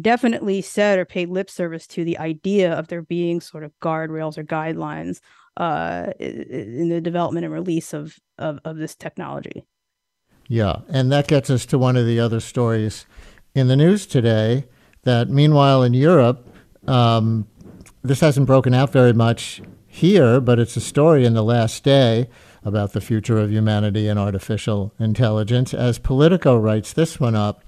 definitely 0.00 0.60
said 0.60 0.98
or 0.98 1.04
paid 1.04 1.28
lip 1.28 1.50
service 1.50 1.86
to 1.86 2.04
the 2.04 2.18
idea 2.18 2.72
of 2.72 2.88
there 2.88 3.02
being 3.02 3.40
sort 3.40 3.64
of 3.64 3.72
guardrails 3.80 4.36
or 4.36 4.44
guidelines 4.44 5.20
uh, 5.56 6.12
in 6.18 6.88
the 6.88 7.00
development 7.00 7.44
and 7.44 7.52
release 7.52 7.92
of, 7.92 8.16
of, 8.38 8.60
of 8.64 8.76
this 8.76 8.94
technology. 8.94 9.64
Yeah, 10.46 10.76
and 10.88 11.10
that 11.12 11.26
gets 11.26 11.50
us 11.50 11.66
to 11.66 11.78
one 11.78 11.96
of 11.96 12.06
the 12.06 12.20
other 12.20 12.40
stories 12.40 13.06
in 13.54 13.68
the 13.68 13.76
news 13.76 14.06
today. 14.06 14.66
That 15.02 15.28
meanwhile 15.28 15.82
in 15.82 15.94
Europe, 15.94 16.46
um, 16.86 17.46
this 18.02 18.20
hasn't 18.20 18.46
broken 18.46 18.74
out 18.74 18.90
very 18.90 19.12
much 19.12 19.62
here, 19.98 20.40
but 20.40 20.58
it's 20.58 20.76
a 20.76 20.80
story 20.80 21.24
in 21.24 21.34
the 21.34 21.42
last 21.42 21.84
day 21.84 22.28
about 22.64 22.92
the 22.92 23.00
future 23.00 23.38
of 23.38 23.52
humanity 23.52 24.08
and 24.08 24.18
artificial 24.18 24.92
intelligence. 24.98 25.74
As 25.74 25.98
Politico 25.98 26.56
writes 26.56 26.92
this 26.92 27.20
one 27.20 27.34
up, 27.34 27.62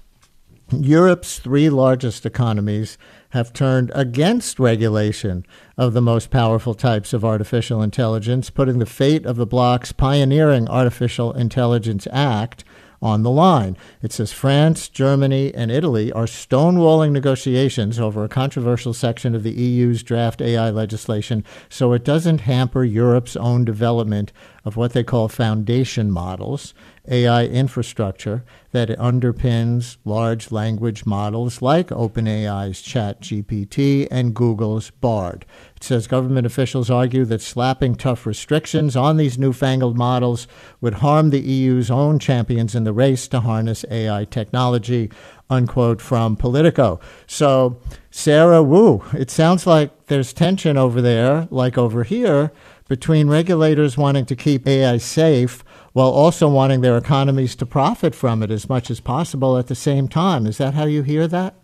Europe's 0.71 1.39
three 1.39 1.69
largest 1.69 2.25
economies 2.25 2.97
have 3.31 3.51
turned 3.51 3.91
against 3.93 4.59
regulation 4.59 5.45
of 5.77 5.93
the 5.93 6.01
most 6.01 6.29
powerful 6.29 6.73
types 6.73 7.11
of 7.11 7.25
artificial 7.25 7.81
intelligence, 7.81 8.49
putting 8.49 8.79
the 8.79 8.85
fate 8.85 9.25
of 9.25 9.35
the 9.35 9.45
bloc's 9.45 9.91
pioneering 9.91 10.69
Artificial 10.69 11.33
Intelligence 11.33 12.07
Act 12.11 12.63
on 13.01 13.23
the 13.23 13.31
line. 13.31 13.75
It 14.01 14.11
says 14.11 14.31
France, 14.31 14.87
Germany, 14.87 15.53
and 15.53 15.71
Italy 15.71 16.11
are 16.11 16.25
stonewalling 16.25 17.11
negotiations 17.11 17.99
over 17.99 18.23
a 18.23 18.29
controversial 18.29 18.93
section 18.93 19.33
of 19.33 19.43
the 19.43 19.51
EU's 19.51 20.03
draft 20.03 20.41
AI 20.41 20.69
legislation 20.69 21.43
so 21.69 21.93
it 21.93 22.03
doesn't 22.03 22.41
hamper 22.41 22.83
Europe's 22.83 23.35
own 23.35 23.65
development 23.65 24.31
of 24.63 24.75
what 24.75 24.93
they 24.93 25.03
call 25.03 25.27
foundation 25.27 26.11
models, 26.11 26.73
AI 27.07 27.45
infrastructure 27.45 28.43
that 28.71 28.89
underpins 28.89 29.97
large 30.05 30.51
language 30.51 31.05
models 31.05 31.61
like 31.61 31.87
OpenAI's 31.87 32.81
ChatGPT 32.81 34.07
and 34.11 34.35
Google's 34.35 34.91
Bard. 34.91 35.45
It 35.75 35.83
says 35.83 36.05
government 36.05 36.45
officials 36.45 36.91
argue 36.91 37.25
that 37.25 37.41
slapping 37.41 37.95
tough 37.95 38.25
restrictions 38.25 38.95
on 38.95 39.17
these 39.17 39.39
newfangled 39.39 39.97
models 39.97 40.47
would 40.79 40.95
harm 40.95 41.31
the 41.31 41.41
EU's 41.41 41.89
own 41.89 42.19
champions 42.19 42.75
in 42.75 42.83
the 42.83 42.93
race 42.93 43.27
to 43.29 43.39
harness 43.39 43.83
AI 43.89 44.25
technology. 44.25 45.09
Unquote 45.49 46.01
from 46.01 46.37
Politico. 46.37 47.01
So, 47.27 47.81
Sara 48.09 48.63
Wu, 48.63 49.03
it 49.11 49.29
sounds 49.29 49.67
like 49.67 50.05
there's 50.05 50.31
tension 50.31 50.77
over 50.77 51.01
there, 51.01 51.49
like 51.51 51.77
over 51.77 52.05
here, 52.05 52.53
between 52.91 53.29
regulators 53.29 53.97
wanting 53.97 54.25
to 54.25 54.35
keep 54.35 54.67
AI 54.67 54.97
safe 54.97 55.63
while 55.93 56.09
also 56.09 56.49
wanting 56.49 56.81
their 56.81 56.97
economies 56.97 57.55
to 57.55 57.65
profit 57.65 58.13
from 58.13 58.43
it 58.43 58.51
as 58.51 58.67
much 58.67 58.91
as 58.91 58.99
possible 58.99 59.57
at 59.57 59.67
the 59.67 59.75
same 59.75 60.09
time. 60.09 60.45
Is 60.45 60.57
that 60.57 60.73
how 60.73 60.83
you 60.83 61.01
hear 61.01 61.25
that? 61.25 61.55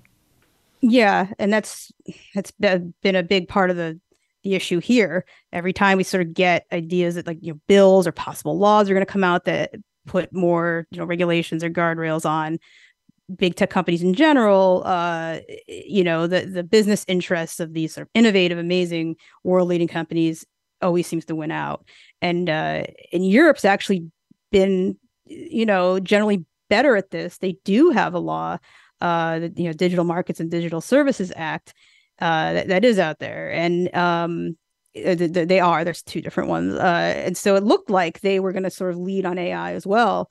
Yeah, 0.80 1.28
and 1.38 1.52
that's 1.52 1.92
that's 2.34 2.52
be- 2.52 2.94
been 3.04 3.18
a 3.18 3.24
big 3.24 3.50
part 3.50 3.70
of 3.70 3.76
the 3.76 4.00
the 4.46 4.56
issue 4.56 4.80
here. 4.80 5.26
Every 5.52 5.74
time 5.74 5.98
we 5.98 6.06
sort 6.06 6.26
of 6.26 6.34
get 6.34 6.66
ideas 6.72 7.16
that 7.16 7.28
like 7.28 7.40
you 7.42 7.52
know 7.52 7.60
bills 7.68 8.08
or 8.08 8.14
possible 8.14 8.58
laws 8.58 8.90
are 8.90 8.94
going 8.94 9.06
to 9.06 9.12
come 9.12 9.26
out 9.26 9.44
that 9.44 9.76
put 10.06 10.32
more 10.32 10.88
you 10.92 10.98
know 11.00 11.04
regulations 11.04 11.62
or 11.62 11.70
guardrails 11.70 12.26
on 12.26 12.58
big 13.36 13.56
tech 13.56 13.70
companies 13.70 14.02
in 14.02 14.14
general, 14.14 14.82
uh, 14.86 15.40
you 15.68 16.06
know, 16.06 16.26
the 16.26 16.46
the 16.46 16.64
business 16.64 17.04
interests 17.10 17.60
of 17.60 17.74
these 17.74 17.96
sort 17.96 18.08
of 18.08 18.12
innovative, 18.14 18.58
amazing, 18.58 19.18
world 19.44 19.68
leading 19.68 19.90
companies 19.90 20.46
always 20.82 21.08
seems 21.08 21.26
to 21.26 21.36
win 21.36 21.52
out. 21.52 21.86
And 22.22 22.50
uh, 22.50 22.84
and 23.12 23.28
Europe's 23.28 23.66
actually 23.66 24.10
been, 24.52 24.98
you 25.26 25.66
know, 25.66 26.00
generally 26.00 26.46
better 26.70 26.96
at 26.96 27.12
this. 27.12 27.38
They 27.38 27.58
do 27.64 27.90
have 27.92 28.14
a 28.14 28.20
law, 28.20 28.58
uh, 29.02 29.40
the 29.40 29.54
you 29.56 29.66
know 29.66 29.74
Digital 29.74 30.06
Markets 30.06 30.40
and 30.40 30.52
Digital 30.52 30.82
Services 30.82 31.32
Act, 31.36 31.74
uh, 32.20 32.54
that, 32.54 32.68
that 32.68 32.86
is 32.86 33.00
out 33.00 33.20
there, 33.20 33.52
and 33.52 33.94
um, 33.96 34.58
uh, 34.96 35.16
they 35.16 35.60
are. 35.60 35.84
There's 35.84 36.04
two 36.04 36.22
different 36.22 36.50
ones, 36.50 36.74
uh, 36.74 37.14
and 37.26 37.38
so 37.38 37.56
it 37.56 37.64
looked 37.64 37.90
like 37.90 38.22
they 38.22 38.40
were 38.40 38.52
going 38.52 38.64
to 38.64 38.72
sort 38.72 38.92
of 38.92 38.98
lead 38.98 39.26
on 39.26 39.38
AI 39.38 39.74
as 39.74 39.86
well. 39.86 40.30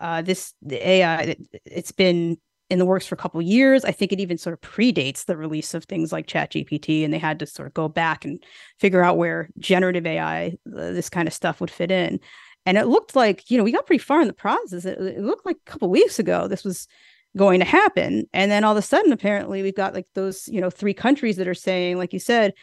Uh, 0.00 0.22
this 0.22 0.54
the 0.62 0.88
AI, 0.88 1.20
it, 1.20 1.40
it's 1.64 1.92
been 1.92 2.38
in 2.70 2.78
the 2.78 2.86
works 2.86 3.06
for 3.06 3.16
a 3.16 3.18
couple 3.18 3.42
years. 3.42 3.84
I 3.84 3.90
think 3.90 4.12
it 4.12 4.20
even 4.20 4.38
sort 4.38 4.54
of 4.54 4.60
predates 4.60 5.26
the 5.26 5.36
release 5.36 5.74
of 5.74 5.84
things 5.84 6.12
like 6.12 6.28
ChatGPT, 6.28 7.04
and 7.04 7.12
they 7.12 7.18
had 7.18 7.40
to 7.40 7.46
sort 7.46 7.66
of 7.66 7.74
go 7.74 7.88
back 7.88 8.24
and 8.24 8.42
figure 8.78 9.02
out 9.02 9.18
where 9.18 9.50
generative 9.58 10.06
AI, 10.06 10.46
uh, 10.48 10.92
this 10.92 11.10
kind 11.10 11.26
of 11.26 11.34
stuff, 11.34 11.60
would 11.60 11.70
fit 11.70 11.90
in. 11.90 12.20
And 12.64 12.78
it 12.78 12.86
looked 12.86 13.16
like 13.16 13.50
you 13.50 13.58
know 13.58 13.64
we 13.64 13.72
got 13.72 13.86
pretty 13.86 14.02
far 14.02 14.20
in 14.20 14.28
the 14.28 14.32
process. 14.32 14.84
It, 14.84 14.98
it 14.98 15.20
looked 15.20 15.44
like 15.44 15.56
a 15.56 15.70
couple 15.70 15.90
weeks 15.90 16.18
ago 16.18 16.46
this 16.46 16.64
was 16.64 16.86
going 17.36 17.60
to 17.60 17.66
happen, 17.66 18.26
and 18.32 18.50
then 18.50 18.64
all 18.64 18.72
of 18.72 18.78
a 18.78 18.82
sudden, 18.82 19.12
apparently, 19.12 19.62
we've 19.62 19.74
got 19.74 19.94
like 19.94 20.06
those 20.14 20.46
you 20.48 20.60
know 20.60 20.70
three 20.70 20.94
countries 20.94 21.36
that 21.36 21.48
are 21.48 21.54
saying, 21.54 21.98
like 21.98 22.12
you 22.12 22.20
said, 22.20 22.54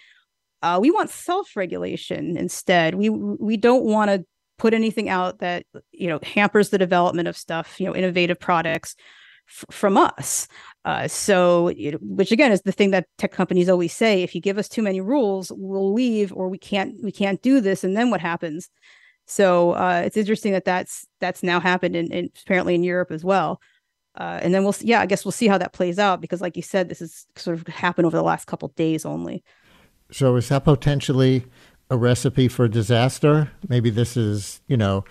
uh, 0.61 0.79
we 0.81 0.89
want 0.89 1.09
self-regulation 1.09 2.37
instead. 2.37 2.95
We 2.95 3.09
we 3.09 3.57
don't 3.57 3.83
want 3.83 4.09
to 4.09 4.25
put 4.57 4.73
anything 4.73 5.09
out 5.09 5.39
that 5.39 5.65
you 5.91 6.07
know 6.07 6.19
hampers 6.23 6.69
the 6.69 6.77
development 6.77 7.27
of 7.27 7.35
stuff, 7.35 7.77
you 7.79 7.87
know, 7.87 7.95
innovative 7.95 8.39
products 8.39 8.95
f- 9.48 9.66
from 9.72 9.98
us. 9.98 10.48
Uh, 10.86 11.08
so, 11.08 11.70
know, 11.92 11.98
which 12.01 12.32
again 12.32 12.51
is 12.51 12.62
the 12.62 12.72
thing 12.72 12.92
that 12.92 13.08
tech 13.18 13.32
companies 13.32 13.70
always 13.70 13.94
say: 13.94 14.24
if 14.24 14.34
you 14.34 14.42
give 14.42 14.58
us 14.58 14.70
too 14.70 14.82
many 14.82 15.01
rules, 15.01 15.51
we'll 15.56 15.94
leave, 15.94 16.32
or 16.34 16.50
we 16.50 16.58
can't 16.58 16.96
we 17.04 17.12
can't 17.12 17.42
do 17.42 17.60
this, 17.60 17.84
and 17.84 17.96
then 17.96 18.10
what 18.10 18.22
happens? 18.22 18.70
So 19.25 19.72
uh, 19.72 20.04
it's 20.06 20.18
interesting 20.18 20.54
that 20.54 20.66
that's 20.66 21.06
that's 21.20 21.44
now 21.44 21.60
happened 21.60 21.96
in, 21.96 22.12
in 22.12 22.30
apparently 22.44 22.75
in 22.75 22.84
Europe 22.84 23.12
as 23.12 23.24
well. 23.24 23.60
Uh, 24.18 24.39
and 24.42 24.54
then 24.54 24.63
we'll 24.63 24.74
see, 24.74 24.88
yeah, 24.88 25.00
I 25.00 25.06
guess 25.06 25.24
we'll 25.24 25.32
see 25.32 25.48
how 25.48 25.60
that 25.60 25.74
plays 25.74 26.00
out 26.00 26.22
because, 26.22 26.42
like 26.42 26.56
you 26.56 26.63
said, 26.63 26.89
this 26.89 27.00
has 27.00 27.27
sort 27.36 27.60
of 27.60 27.68
happened 27.68 28.08
over 28.08 28.18
the 28.18 28.24
last 28.24 28.48
couple 28.48 28.70
days 28.70 29.06
only. 29.06 29.44
So 30.12 30.36
is 30.38 30.50
that 30.50 30.63
potentially 30.63 31.46
a 31.89 31.98
recipe 31.98 32.48
for 32.48 32.68
disaster? 32.68 33.51
Maybe 33.68 33.89
this 33.92 34.18
is, 34.18 34.62
you 34.68 34.77
know, 34.77 35.04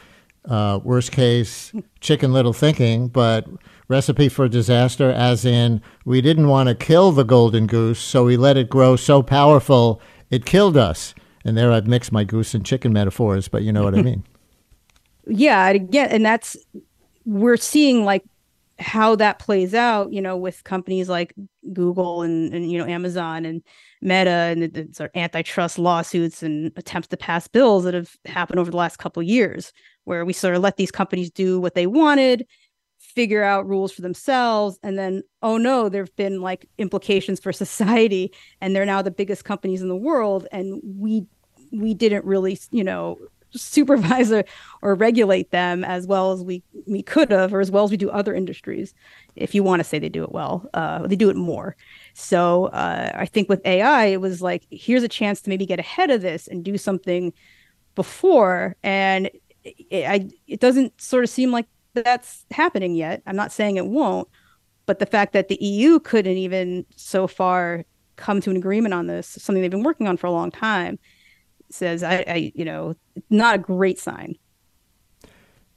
uh, 0.47 0.81
worst 0.83 1.13
case 1.13 1.73
chicken 2.01 2.33
little 2.33 2.53
thinking, 2.53 3.09
but 3.09 3.47
recipe 3.89 4.29
for 4.29 4.49
disaster 4.49 5.11
as 5.11 5.45
in 5.45 5.81
we 6.05 6.21
didn't 6.21 6.49
want 6.49 6.69
to 6.69 6.75
kill 6.75 7.13
the 7.13 7.25
golden 7.25 7.67
goose, 7.67 8.01
so 8.01 8.25
we 8.25 8.37
let 8.37 8.57
it 8.57 8.69
grow 8.69 8.97
so 8.97 9.23
powerful 9.23 10.01
it 10.31 10.45
killed 10.45 10.77
us. 10.77 11.15
And 11.45 11.57
there 11.57 11.71
I've 11.71 11.87
mixed 11.87 12.11
my 12.11 12.25
goose 12.25 12.55
and 12.55 12.67
chicken 12.67 12.93
metaphors, 12.93 13.47
but 13.47 13.63
you 13.63 13.73
know 13.73 13.85
what 13.85 13.95
I 13.95 14.03
mean. 14.03 14.25
Yeah, 15.29 15.71
again, 15.71 16.09
and 16.11 16.25
that's 16.25 16.57
we're 17.25 17.57
seeing 17.57 18.05
like 18.05 18.23
how 18.79 19.17
that 19.17 19.39
plays 19.39 19.75
out, 19.75 20.13
you 20.13 20.21
know, 20.21 20.37
with 20.37 20.63
companies 20.65 21.09
like 21.09 21.35
Google 21.73 22.23
and, 22.23 22.55
and 22.55 22.71
you 22.71 22.79
know 22.79 22.87
Amazon 22.87 23.45
and 23.45 23.63
Meta 24.01 24.31
and 24.31 24.63
the, 24.63 24.67
the 24.69 24.89
sort 24.95 25.11
of 25.11 25.21
antitrust 25.21 25.79
lawsuits 25.79 26.43
and 26.43 26.71
attempts 26.77 27.09
to 27.09 27.17
pass 27.17 27.49
bills 27.49 27.85
that 27.85 27.95
have 27.95 28.15
happened 28.27 28.61
over 28.61 28.71
the 28.71 28.77
last 28.77 28.99
couple 28.99 29.21
of 29.21 29.27
years, 29.27 29.73
where 30.07 30.25
we 30.25 30.33
sort 30.33 30.55
of 30.55 30.63
let 30.63 30.77
these 30.77 30.91
companies 30.91 31.31
do 31.31 31.61
what 31.61 31.75
they 31.75 31.87
wanted, 31.87 32.47
figure 32.99 33.43
out 33.43 33.69
rules 33.69 33.93
for 33.93 34.03
themselves, 34.03 34.79
and 34.83 34.99
then 34.99 35.23
oh 35.43 35.59
no, 35.59 35.89
there 35.89 36.03
have 36.03 36.17
been 36.17 36.41
like 36.41 36.69
implications 36.79 37.39
for 37.39 37.53
society, 37.65 38.33
and 38.61 38.75
they're 38.75 38.87
now 38.87 39.03
the 39.03 39.11
biggest 39.11 39.45
companies 39.45 39.83
in 39.83 39.89
the 39.89 39.97
world, 39.97 40.47
and 40.51 40.81
we 40.83 41.27
we 41.73 41.95
didn't 41.95 42.25
really, 42.25 42.59
you 42.71 42.85
know, 42.85 43.19
supervise 43.51 44.31
or, 44.31 44.45
or 44.83 44.95
regulate 44.95 45.51
them 45.51 45.85
as 45.85 46.07
well 46.07 46.33
as 46.33 46.43
we 46.43 46.63
we 46.87 47.03
could 47.03 47.31
have, 47.31 47.53
or 47.53 47.61
as 47.61 47.71
well 47.71 47.85
as 47.85 47.91
we 47.91 47.97
do 47.97 48.11
other 48.11 48.35
industries. 48.35 48.95
If 49.35 49.55
you 49.55 49.63
want 49.63 49.81
to 49.81 49.85
say 49.85 49.99
they 49.99 50.09
do 50.09 50.25
it 50.25 50.33
well, 50.33 50.69
uh, 50.75 51.07
they 51.07 51.17
do 51.17 51.31
it 51.31 51.37
more. 51.37 51.77
So 52.15 52.67
uh, 52.67 53.11
I 53.15 53.27
think 53.27 53.49
with 53.49 53.65
AI, 53.67 54.07
it 54.07 54.21
was 54.21 54.43
like 54.43 54.67
here's 54.71 55.03
a 55.03 55.09
chance 55.09 55.41
to 55.43 55.51
maybe 55.51 55.67
get 55.67 55.81
ahead 55.81 56.11
of 56.11 56.23
this 56.23 56.47
and 56.49 56.65
do 56.65 56.79
something 56.79 57.33
before, 57.95 58.77
and 58.83 59.31
it, 59.91 60.07
I 60.07 60.29
it 60.47 60.61
doesn't 60.61 61.01
sort 61.01 61.25
of 61.25 61.31
seem 61.31 61.51
like 61.51 61.67
that's 61.95 62.45
happening 62.51 62.95
yet. 62.95 63.23
I'm 63.27 63.37
not 63.37 63.53
saying 63.53 63.77
it 63.77 63.87
won't, 63.87 64.29
but 64.87 64.99
the 64.99 65.07
fact 65.07 65.33
that 65.33 65.49
the 65.49 65.59
EU 65.61 65.99
couldn't 65.99 66.37
even 66.37 66.85
so 66.95 67.27
far 67.27 67.85
come 68.17 68.41
to 68.41 68.51
an 68.51 68.57
agreement 68.57 68.95
on 68.95 69.07
this, 69.07 69.27
something 69.27 69.63
they've 69.63 69.71
been 69.71 69.83
working 69.83 70.09
on 70.09 70.17
for 70.17 70.27
a 70.27 70.33
long 70.33 70.51
time, 70.51 70.99
says 71.71 72.03
I, 72.03 72.25
I 72.27 72.53
you 72.55 72.65
know, 72.65 72.95
not 73.31 73.57
a 73.57 73.59
great 73.59 73.99
sign. 73.99 74.37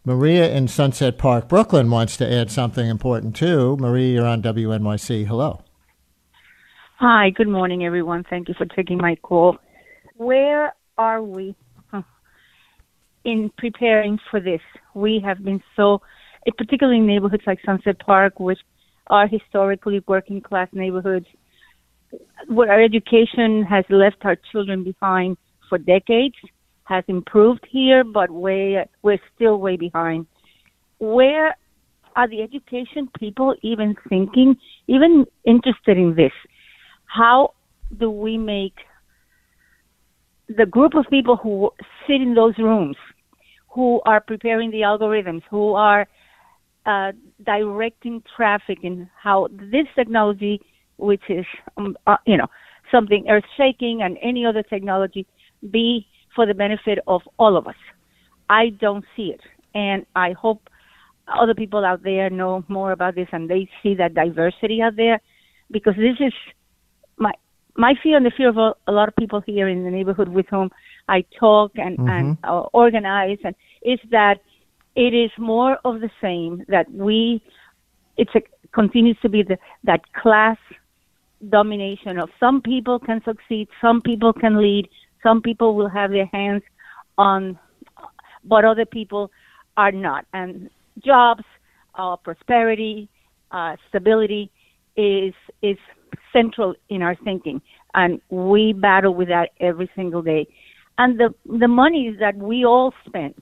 Maria 0.05 0.51
in 0.51 0.67
Sunset 0.67 1.17
Park, 1.17 1.49
Brooklyn 1.49 1.89
wants 1.89 2.17
to 2.17 2.31
add 2.31 2.49
something 2.49 2.87
important 2.87 3.35
too. 3.35 3.77
Maria, 3.77 4.13
you're 4.13 4.25
on 4.25 4.41
WNYC. 4.41 5.27
Hello. 5.27 5.61
Hi, 6.99 7.29
good 7.29 7.47
morning, 7.47 7.85
everyone. 7.85 8.25
Thank 8.29 8.49
you 8.49 8.55
for 8.57 8.65
taking 8.65 8.97
my 8.97 9.15
call. 9.15 9.57
Where 10.15 10.73
are 10.97 11.23
we 11.23 11.55
in 13.23 13.51
preparing 13.57 14.19
for 14.29 14.39
this? 14.39 14.61
We 14.93 15.21
have 15.25 15.43
been 15.43 15.61
so, 15.75 16.01
eh, 16.47 16.51
particularly 16.57 16.99
in 16.99 17.07
neighborhoods 17.07 17.43
like 17.45 17.59
Sunset 17.65 17.99
Park, 17.99 18.39
which 18.39 18.59
are 19.07 19.27
historically 19.27 20.03
working 20.07 20.41
class 20.41 20.67
neighborhoods, 20.71 21.25
where 22.47 22.71
our 22.71 22.81
education 22.81 23.63
has 23.63 23.85
left 23.89 24.17
our 24.23 24.37
children 24.51 24.83
behind 24.83 25.37
for 25.67 25.77
decades 25.77 26.35
has 26.89 27.03
improved 27.07 27.65
here, 27.69 28.03
but 28.03 28.31
way, 28.31 28.83
we're 29.03 29.19
still 29.35 29.57
way 29.57 29.77
behind. 29.77 30.25
Where 30.97 31.55
are 32.15 32.27
the 32.27 32.41
education 32.41 33.09
people 33.17 33.55
even 33.61 33.95
thinking, 34.09 34.57
even 34.87 35.25
interested 35.45 35.97
in 35.97 36.15
this? 36.15 36.31
How 37.05 37.53
do 37.99 38.09
we 38.09 38.37
make 38.37 38.73
the 40.49 40.65
group 40.65 40.95
of 40.95 41.05
people 41.11 41.37
who 41.37 41.69
sit 42.07 42.21
in 42.21 42.33
those 42.33 42.57
rooms, 42.57 42.97
who 43.69 44.01
are 44.05 44.21
preparing 44.21 44.71
the 44.71 44.81
algorithms, 44.81 45.41
who 45.49 45.73
are 45.73 46.07
uh, 46.85 47.11
directing 47.45 48.23
traffic 48.35 48.79
and 48.83 49.07
how 49.21 49.47
this 49.51 49.85
technology, 49.95 50.59
which 50.97 51.21
is, 51.29 51.45
um, 51.77 51.97
uh, 52.07 52.17
you 52.25 52.37
know, 52.37 52.47
something 52.91 53.25
earth 53.29 53.43
shaking 53.57 54.01
and 54.01 54.17
any 54.21 54.45
other 54.45 54.63
technology 54.63 55.27
be 55.71 56.07
for 56.35 56.45
the 56.45 56.53
benefit 56.53 56.99
of 57.07 57.21
all 57.37 57.57
of 57.57 57.67
us. 57.67 57.75
I 58.49 58.69
don't 58.69 59.05
see 59.15 59.33
it. 59.33 59.41
And 59.75 60.05
I 60.15 60.31
hope 60.31 60.69
other 61.27 61.53
people 61.53 61.85
out 61.85 62.01
there 62.03 62.29
know 62.29 62.63
more 62.67 62.91
about 62.91 63.15
this 63.15 63.27
and 63.31 63.49
they 63.49 63.69
see 63.83 63.93
that 63.95 64.15
diversity 64.15 64.81
out 64.81 64.95
there 64.95 65.21
because 65.71 65.93
this 65.95 66.15
is 66.19 66.33
my 67.75 67.93
fear 68.01 68.17
and 68.17 68.25
the 68.25 68.31
fear 68.35 68.49
of 68.49 68.57
a, 68.57 68.73
a 68.87 68.91
lot 68.91 69.07
of 69.07 69.15
people 69.15 69.41
here 69.41 69.67
in 69.67 69.83
the 69.83 69.91
neighborhood 69.91 70.29
with 70.29 70.45
whom 70.49 70.69
I 71.07 71.23
talk 71.39 71.71
and, 71.75 71.97
mm-hmm. 71.97 72.09
and 72.09 72.37
uh, 72.43 72.61
organize 72.73 73.37
and 73.43 73.55
is 73.81 73.99
that 74.11 74.41
it 74.95 75.13
is 75.13 75.31
more 75.37 75.77
of 75.85 76.01
the 76.01 76.09
same 76.21 76.65
that 76.67 76.91
we 76.91 77.41
it's 78.17 78.31
a 78.35 78.41
continues 78.73 79.17
to 79.21 79.29
be 79.29 79.41
the 79.41 79.57
that 79.83 80.01
class 80.13 80.57
domination 81.49 82.19
of 82.19 82.29
some 82.39 82.61
people 82.61 82.99
can 82.99 83.21
succeed 83.23 83.67
some 83.81 84.01
people 84.01 84.33
can 84.33 84.61
lead 84.61 84.87
some 85.23 85.41
people 85.41 85.75
will 85.75 85.89
have 85.89 86.11
their 86.11 86.27
hands 86.27 86.63
on, 87.17 87.59
but 88.43 88.65
other 88.65 88.85
people 88.85 89.31
are 89.77 89.91
not. 89.91 90.25
And 90.33 90.69
jobs, 91.03 91.43
uh, 91.95 92.15
prosperity, 92.17 93.09
uh, 93.51 93.75
stability 93.89 94.51
is 94.95 95.33
is 95.61 95.77
central 96.33 96.75
in 96.89 97.01
our 97.01 97.15
thinking, 97.23 97.61
and 97.93 98.21
we 98.29 98.73
battle 98.73 99.13
with 99.13 99.27
that 99.29 99.49
every 99.59 99.89
single 99.95 100.21
day. 100.21 100.47
And 100.97 101.19
the 101.19 101.33
the 101.45 101.67
money 101.67 102.15
that 102.19 102.35
we 102.35 102.65
all 102.65 102.93
spend 103.07 103.35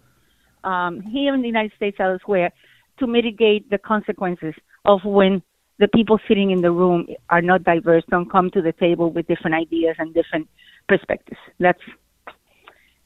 um, 0.63 1.01
here 1.01 1.33
in 1.33 1.41
the 1.41 1.47
United 1.47 1.73
States, 1.75 1.97
elsewhere, 1.99 2.51
to 2.99 3.07
mitigate 3.07 3.69
the 3.69 3.77
consequences 3.77 4.53
of 4.85 4.99
when 5.03 5.41
the 5.79 5.87
people 5.87 6.19
sitting 6.27 6.51
in 6.51 6.61
the 6.61 6.71
room 6.71 7.07
are 7.29 7.41
not 7.41 7.63
diverse, 7.63 8.03
don't 8.09 8.31
come 8.31 8.49
to 8.51 8.61
the 8.61 8.73
table 8.73 9.11
with 9.11 9.27
different 9.27 9.55
ideas 9.55 9.95
and 9.99 10.13
different 10.13 10.47
perspectives. 10.87 11.39
That's 11.59 11.79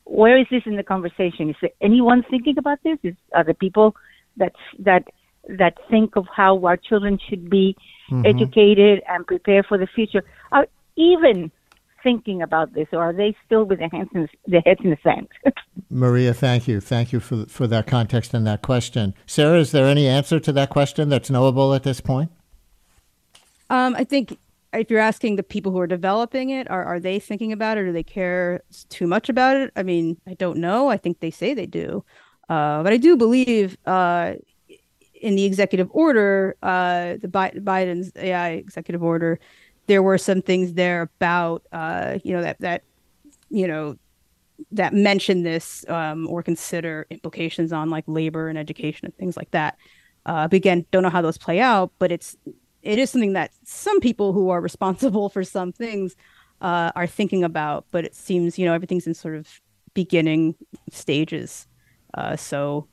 where 0.06 0.38
is 0.38 0.47
this 0.52 0.63
in 0.65 0.76
the 0.76 0.84
conversation? 0.84 1.50
Is 1.50 1.56
there 1.62 1.71
anyone 1.82 2.24
thinking 2.30 2.58
about 2.58 2.80
this? 2.84 2.97
Is, 3.04 3.15
are 3.34 3.43
the 3.43 3.54
people 3.54 3.95
that 4.38 4.54
that 4.80 5.04
that 5.47 5.74
think 5.89 6.15
of 6.15 6.26
how 6.34 6.63
our 6.65 6.78
children 6.78 7.17
should 7.30 7.50
be 7.50 7.76
mm-hmm. 8.12 8.26
educated 8.26 9.02
and 9.08 9.26
prepare 9.26 9.63
for 9.63 9.78
the 9.78 9.88
future 9.88 10.24
are 10.52 10.67
even 10.95 11.52
thinking 12.04 12.41
about 12.41 12.74
this, 12.74 12.88
or 12.91 13.00
are 13.00 13.13
they 13.13 13.36
still 13.45 13.63
with 13.63 13.80
their 13.80 13.89
hands 13.89 14.10
in 14.13 14.28
their 14.47 14.62
heads 14.62 14.82
in 14.84 14.89
the 14.89 14.97
sand? 15.04 15.28
Maria, 15.89 16.34
thank 16.34 16.67
you, 16.67 16.80
thank 16.80 17.13
you 17.13 17.19
for 17.19 17.45
for 17.45 17.67
that 17.67 17.88
context 17.88 18.34
and 18.34 18.45
that 18.47 18.62
question. 18.62 19.13
Sara, 19.26 19.60
is 19.60 19.71
there 19.71 19.86
any 19.86 20.08
answer 20.08 20.39
to 20.39 20.52
that 20.54 20.69
question 20.69 21.10
that's 21.10 21.30
knowable 21.30 21.74
at 21.74 21.84
this 21.84 22.02
point? 22.02 22.32
Um, 23.69 23.95
I 23.95 24.04
think 24.04 24.38
if 24.74 24.89
you're 24.89 25.00
asking 25.00 25.36
the 25.36 25.43
people 25.43 25.71
who 25.71 25.80
are 25.80 25.88
developing 25.88 26.50
it, 26.50 26.69
are 26.69 26.84
are 26.84 27.00
they 27.00 27.19
thinking 27.19 27.52
about 27.52 27.78
it 27.78 27.82
or 27.82 27.86
do 27.88 27.93
they 27.93 28.04
care 28.04 28.63
too 28.89 29.08
much 29.08 29.30
about 29.30 29.58
it? 29.58 29.71
I 29.76 29.84
mean, 29.84 30.19
I 30.28 30.34
don't 30.34 30.58
know. 30.58 30.89
I 30.89 30.97
think 30.97 31.19
they 31.19 31.32
say 31.32 31.54
they 31.54 31.65
do, 31.65 32.04
uh, 32.50 32.84
but 32.84 32.93
I 32.93 32.97
do 32.97 33.15
believe 33.17 33.78
uh, 33.86 34.34
in 35.21 35.36
the 35.36 35.45
executive 35.45 35.88
order, 35.91 36.57
uh, 36.63 37.15
the 37.21 37.27
Bi- 37.27 37.51
Biden's 37.51 38.12
AI 38.15 38.49
executive 38.51 39.03
order, 39.03 39.39
there 39.88 40.03
were 40.03 40.17
some 40.17 40.41
things 40.41 40.73
there 40.73 41.03
about 41.03 41.63
uh, 41.71 42.17
you 42.23 42.34
know 42.34 42.41
that 42.41 42.60
that 42.60 42.84
you 43.49 43.67
know 43.67 43.95
that 44.71 44.93
mention 44.93 45.43
this 45.43 45.86
um, 45.89 46.27
or 46.27 46.43
consider 46.43 47.07
implications 47.10 47.71
on 47.71 47.89
like 47.89 48.03
labor 48.07 48.47
and 48.47 48.57
education 48.57 49.05
and 49.05 49.15
things 49.17 49.38
like 49.38 49.51
that. 49.51 49.77
Uh, 50.25 50.47
but 50.47 50.55
again, 50.57 50.86
don't 50.91 51.03
know 51.03 51.10
how 51.10 51.21
those 51.21 51.38
play 51.38 51.60
out, 51.60 51.91
but 51.99 52.12
it's 52.12 52.36
it 52.81 52.97
is 52.97 53.10
something 53.12 53.34
that 53.34 53.51
some 53.63 53.99
people 53.99 54.34
who 54.34 54.49
are 54.49 54.62
responsible 54.62 55.29
for 55.29 55.43
some 55.43 55.71
things 55.71 56.15
uh, 56.62 56.91
are 56.95 57.07
thinking 57.07 57.43
about. 57.43 57.86
But 57.91 58.05
it 58.05 58.15
seems 58.15 58.57
you 58.57 58.65
know 58.65 58.73
everything's 58.73 59.07
in 59.07 59.13
sort 59.13 59.36
of 59.36 59.62
beginning 59.93 60.55
stages. 60.89 61.67
Uh, 62.13 62.36
so 62.36 62.88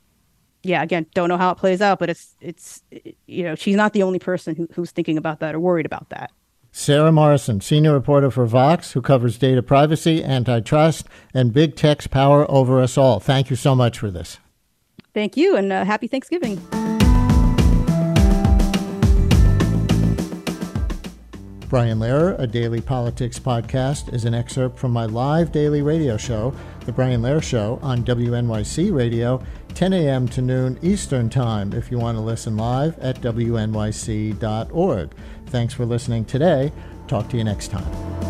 yeah, 0.63 0.83
again, 0.83 1.05
don't 1.13 1.29
know 1.29 1.37
how 1.37 1.51
it 1.51 1.57
plays 1.57 1.81
out, 1.81 1.99
but 1.99 2.09
it's 2.09 2.35
it's 2.41 2.83
you 3.27 3.43
know 3.43 3.55
she's 3.55 3.75
not 3.75 3.93
the 3.93 4.03
only 4.03 4.19
person 4.19 4.55
who, 4.55 4.67
who's 4.73 4.91
thinking 4.91 5.17
about 5.17 5.39
that 5.39 5.55
or 5.55 5.59
worried 5.59 5.85
about 5.85 6.09
that. 6.09 6.31
Sara 6.71 7.11
Morrison, 7.11 7.61
senior 7.61 7.93
reporter 7.93 8.29
for 8.29 8.45
Vox, 8.45 8.91
who 8.91 9.01
covers 9.01 9.37
data 9.37 9.63
privacy, 9.63 10.23
antitrust, 10.23 11.07
and 11.33 11.51
big 11.51 11.75
tech's 11.75 12.07
power 12.07 12.49
over 12.49 12.79
us 12.79 12.97
all. 12.97 13.19
Thank 13.19 13.49
you 13.49 13.55
so 13.55 13.73
much 13.73 13.97
for 13.97 14.11
this. 14.11 14.39
Thank 15.13 15.35
you, 15.35 15.55
and 15.55 15.73
uh, 15.73 15.85
happy 15.85 16.07
Thanksgiving. 16.07 16.61
Brian 21.69 21.99
Lehrer, 21.99 22.35
a 22.39 22.47
daily 22.47 22.81
politics 22.81 23.37
podcast, 23.37 24.11
is 24.11 24.25
an 24.25 24.33
excerpt 24.33 24.79
from 24.79 24.91
my 24.91 25.05
live 25.05 25.51
daily 25.51 25.83
radio 25.83 26.17
show, 26.17 26.51
The 26.85 26.91
Brian 26.91 27.21
Lehrer 27.21 27.43
Show, 27.43 27.77
on 27.83 28.03
WNYC 28.03 28.91
Radio, 28.91 29.39
10 29.75 29.93
a.m. 29.93 30.27
to 30.29 30.41
noon 30.41 30.77
Eastern 30.81 31.29
Time, 31.29 31.73
if 31.73 31.89
you 31.91 31.97
want 31.99 32.17
to 32.17 32.21
listen 32.21 32.57
live 32.57 32.97
at 32.99 33.21
WNYC.org. 33.21 35.11
Thanks 35.47 35.73
for 35.73 35.85
listening 35.85 36.25
today. 36.25 36.71
Talk 37.07 37.29
to 37.29 37.37
you 37.37 37.43
next 37.43 37.69
time. 37.69 38.28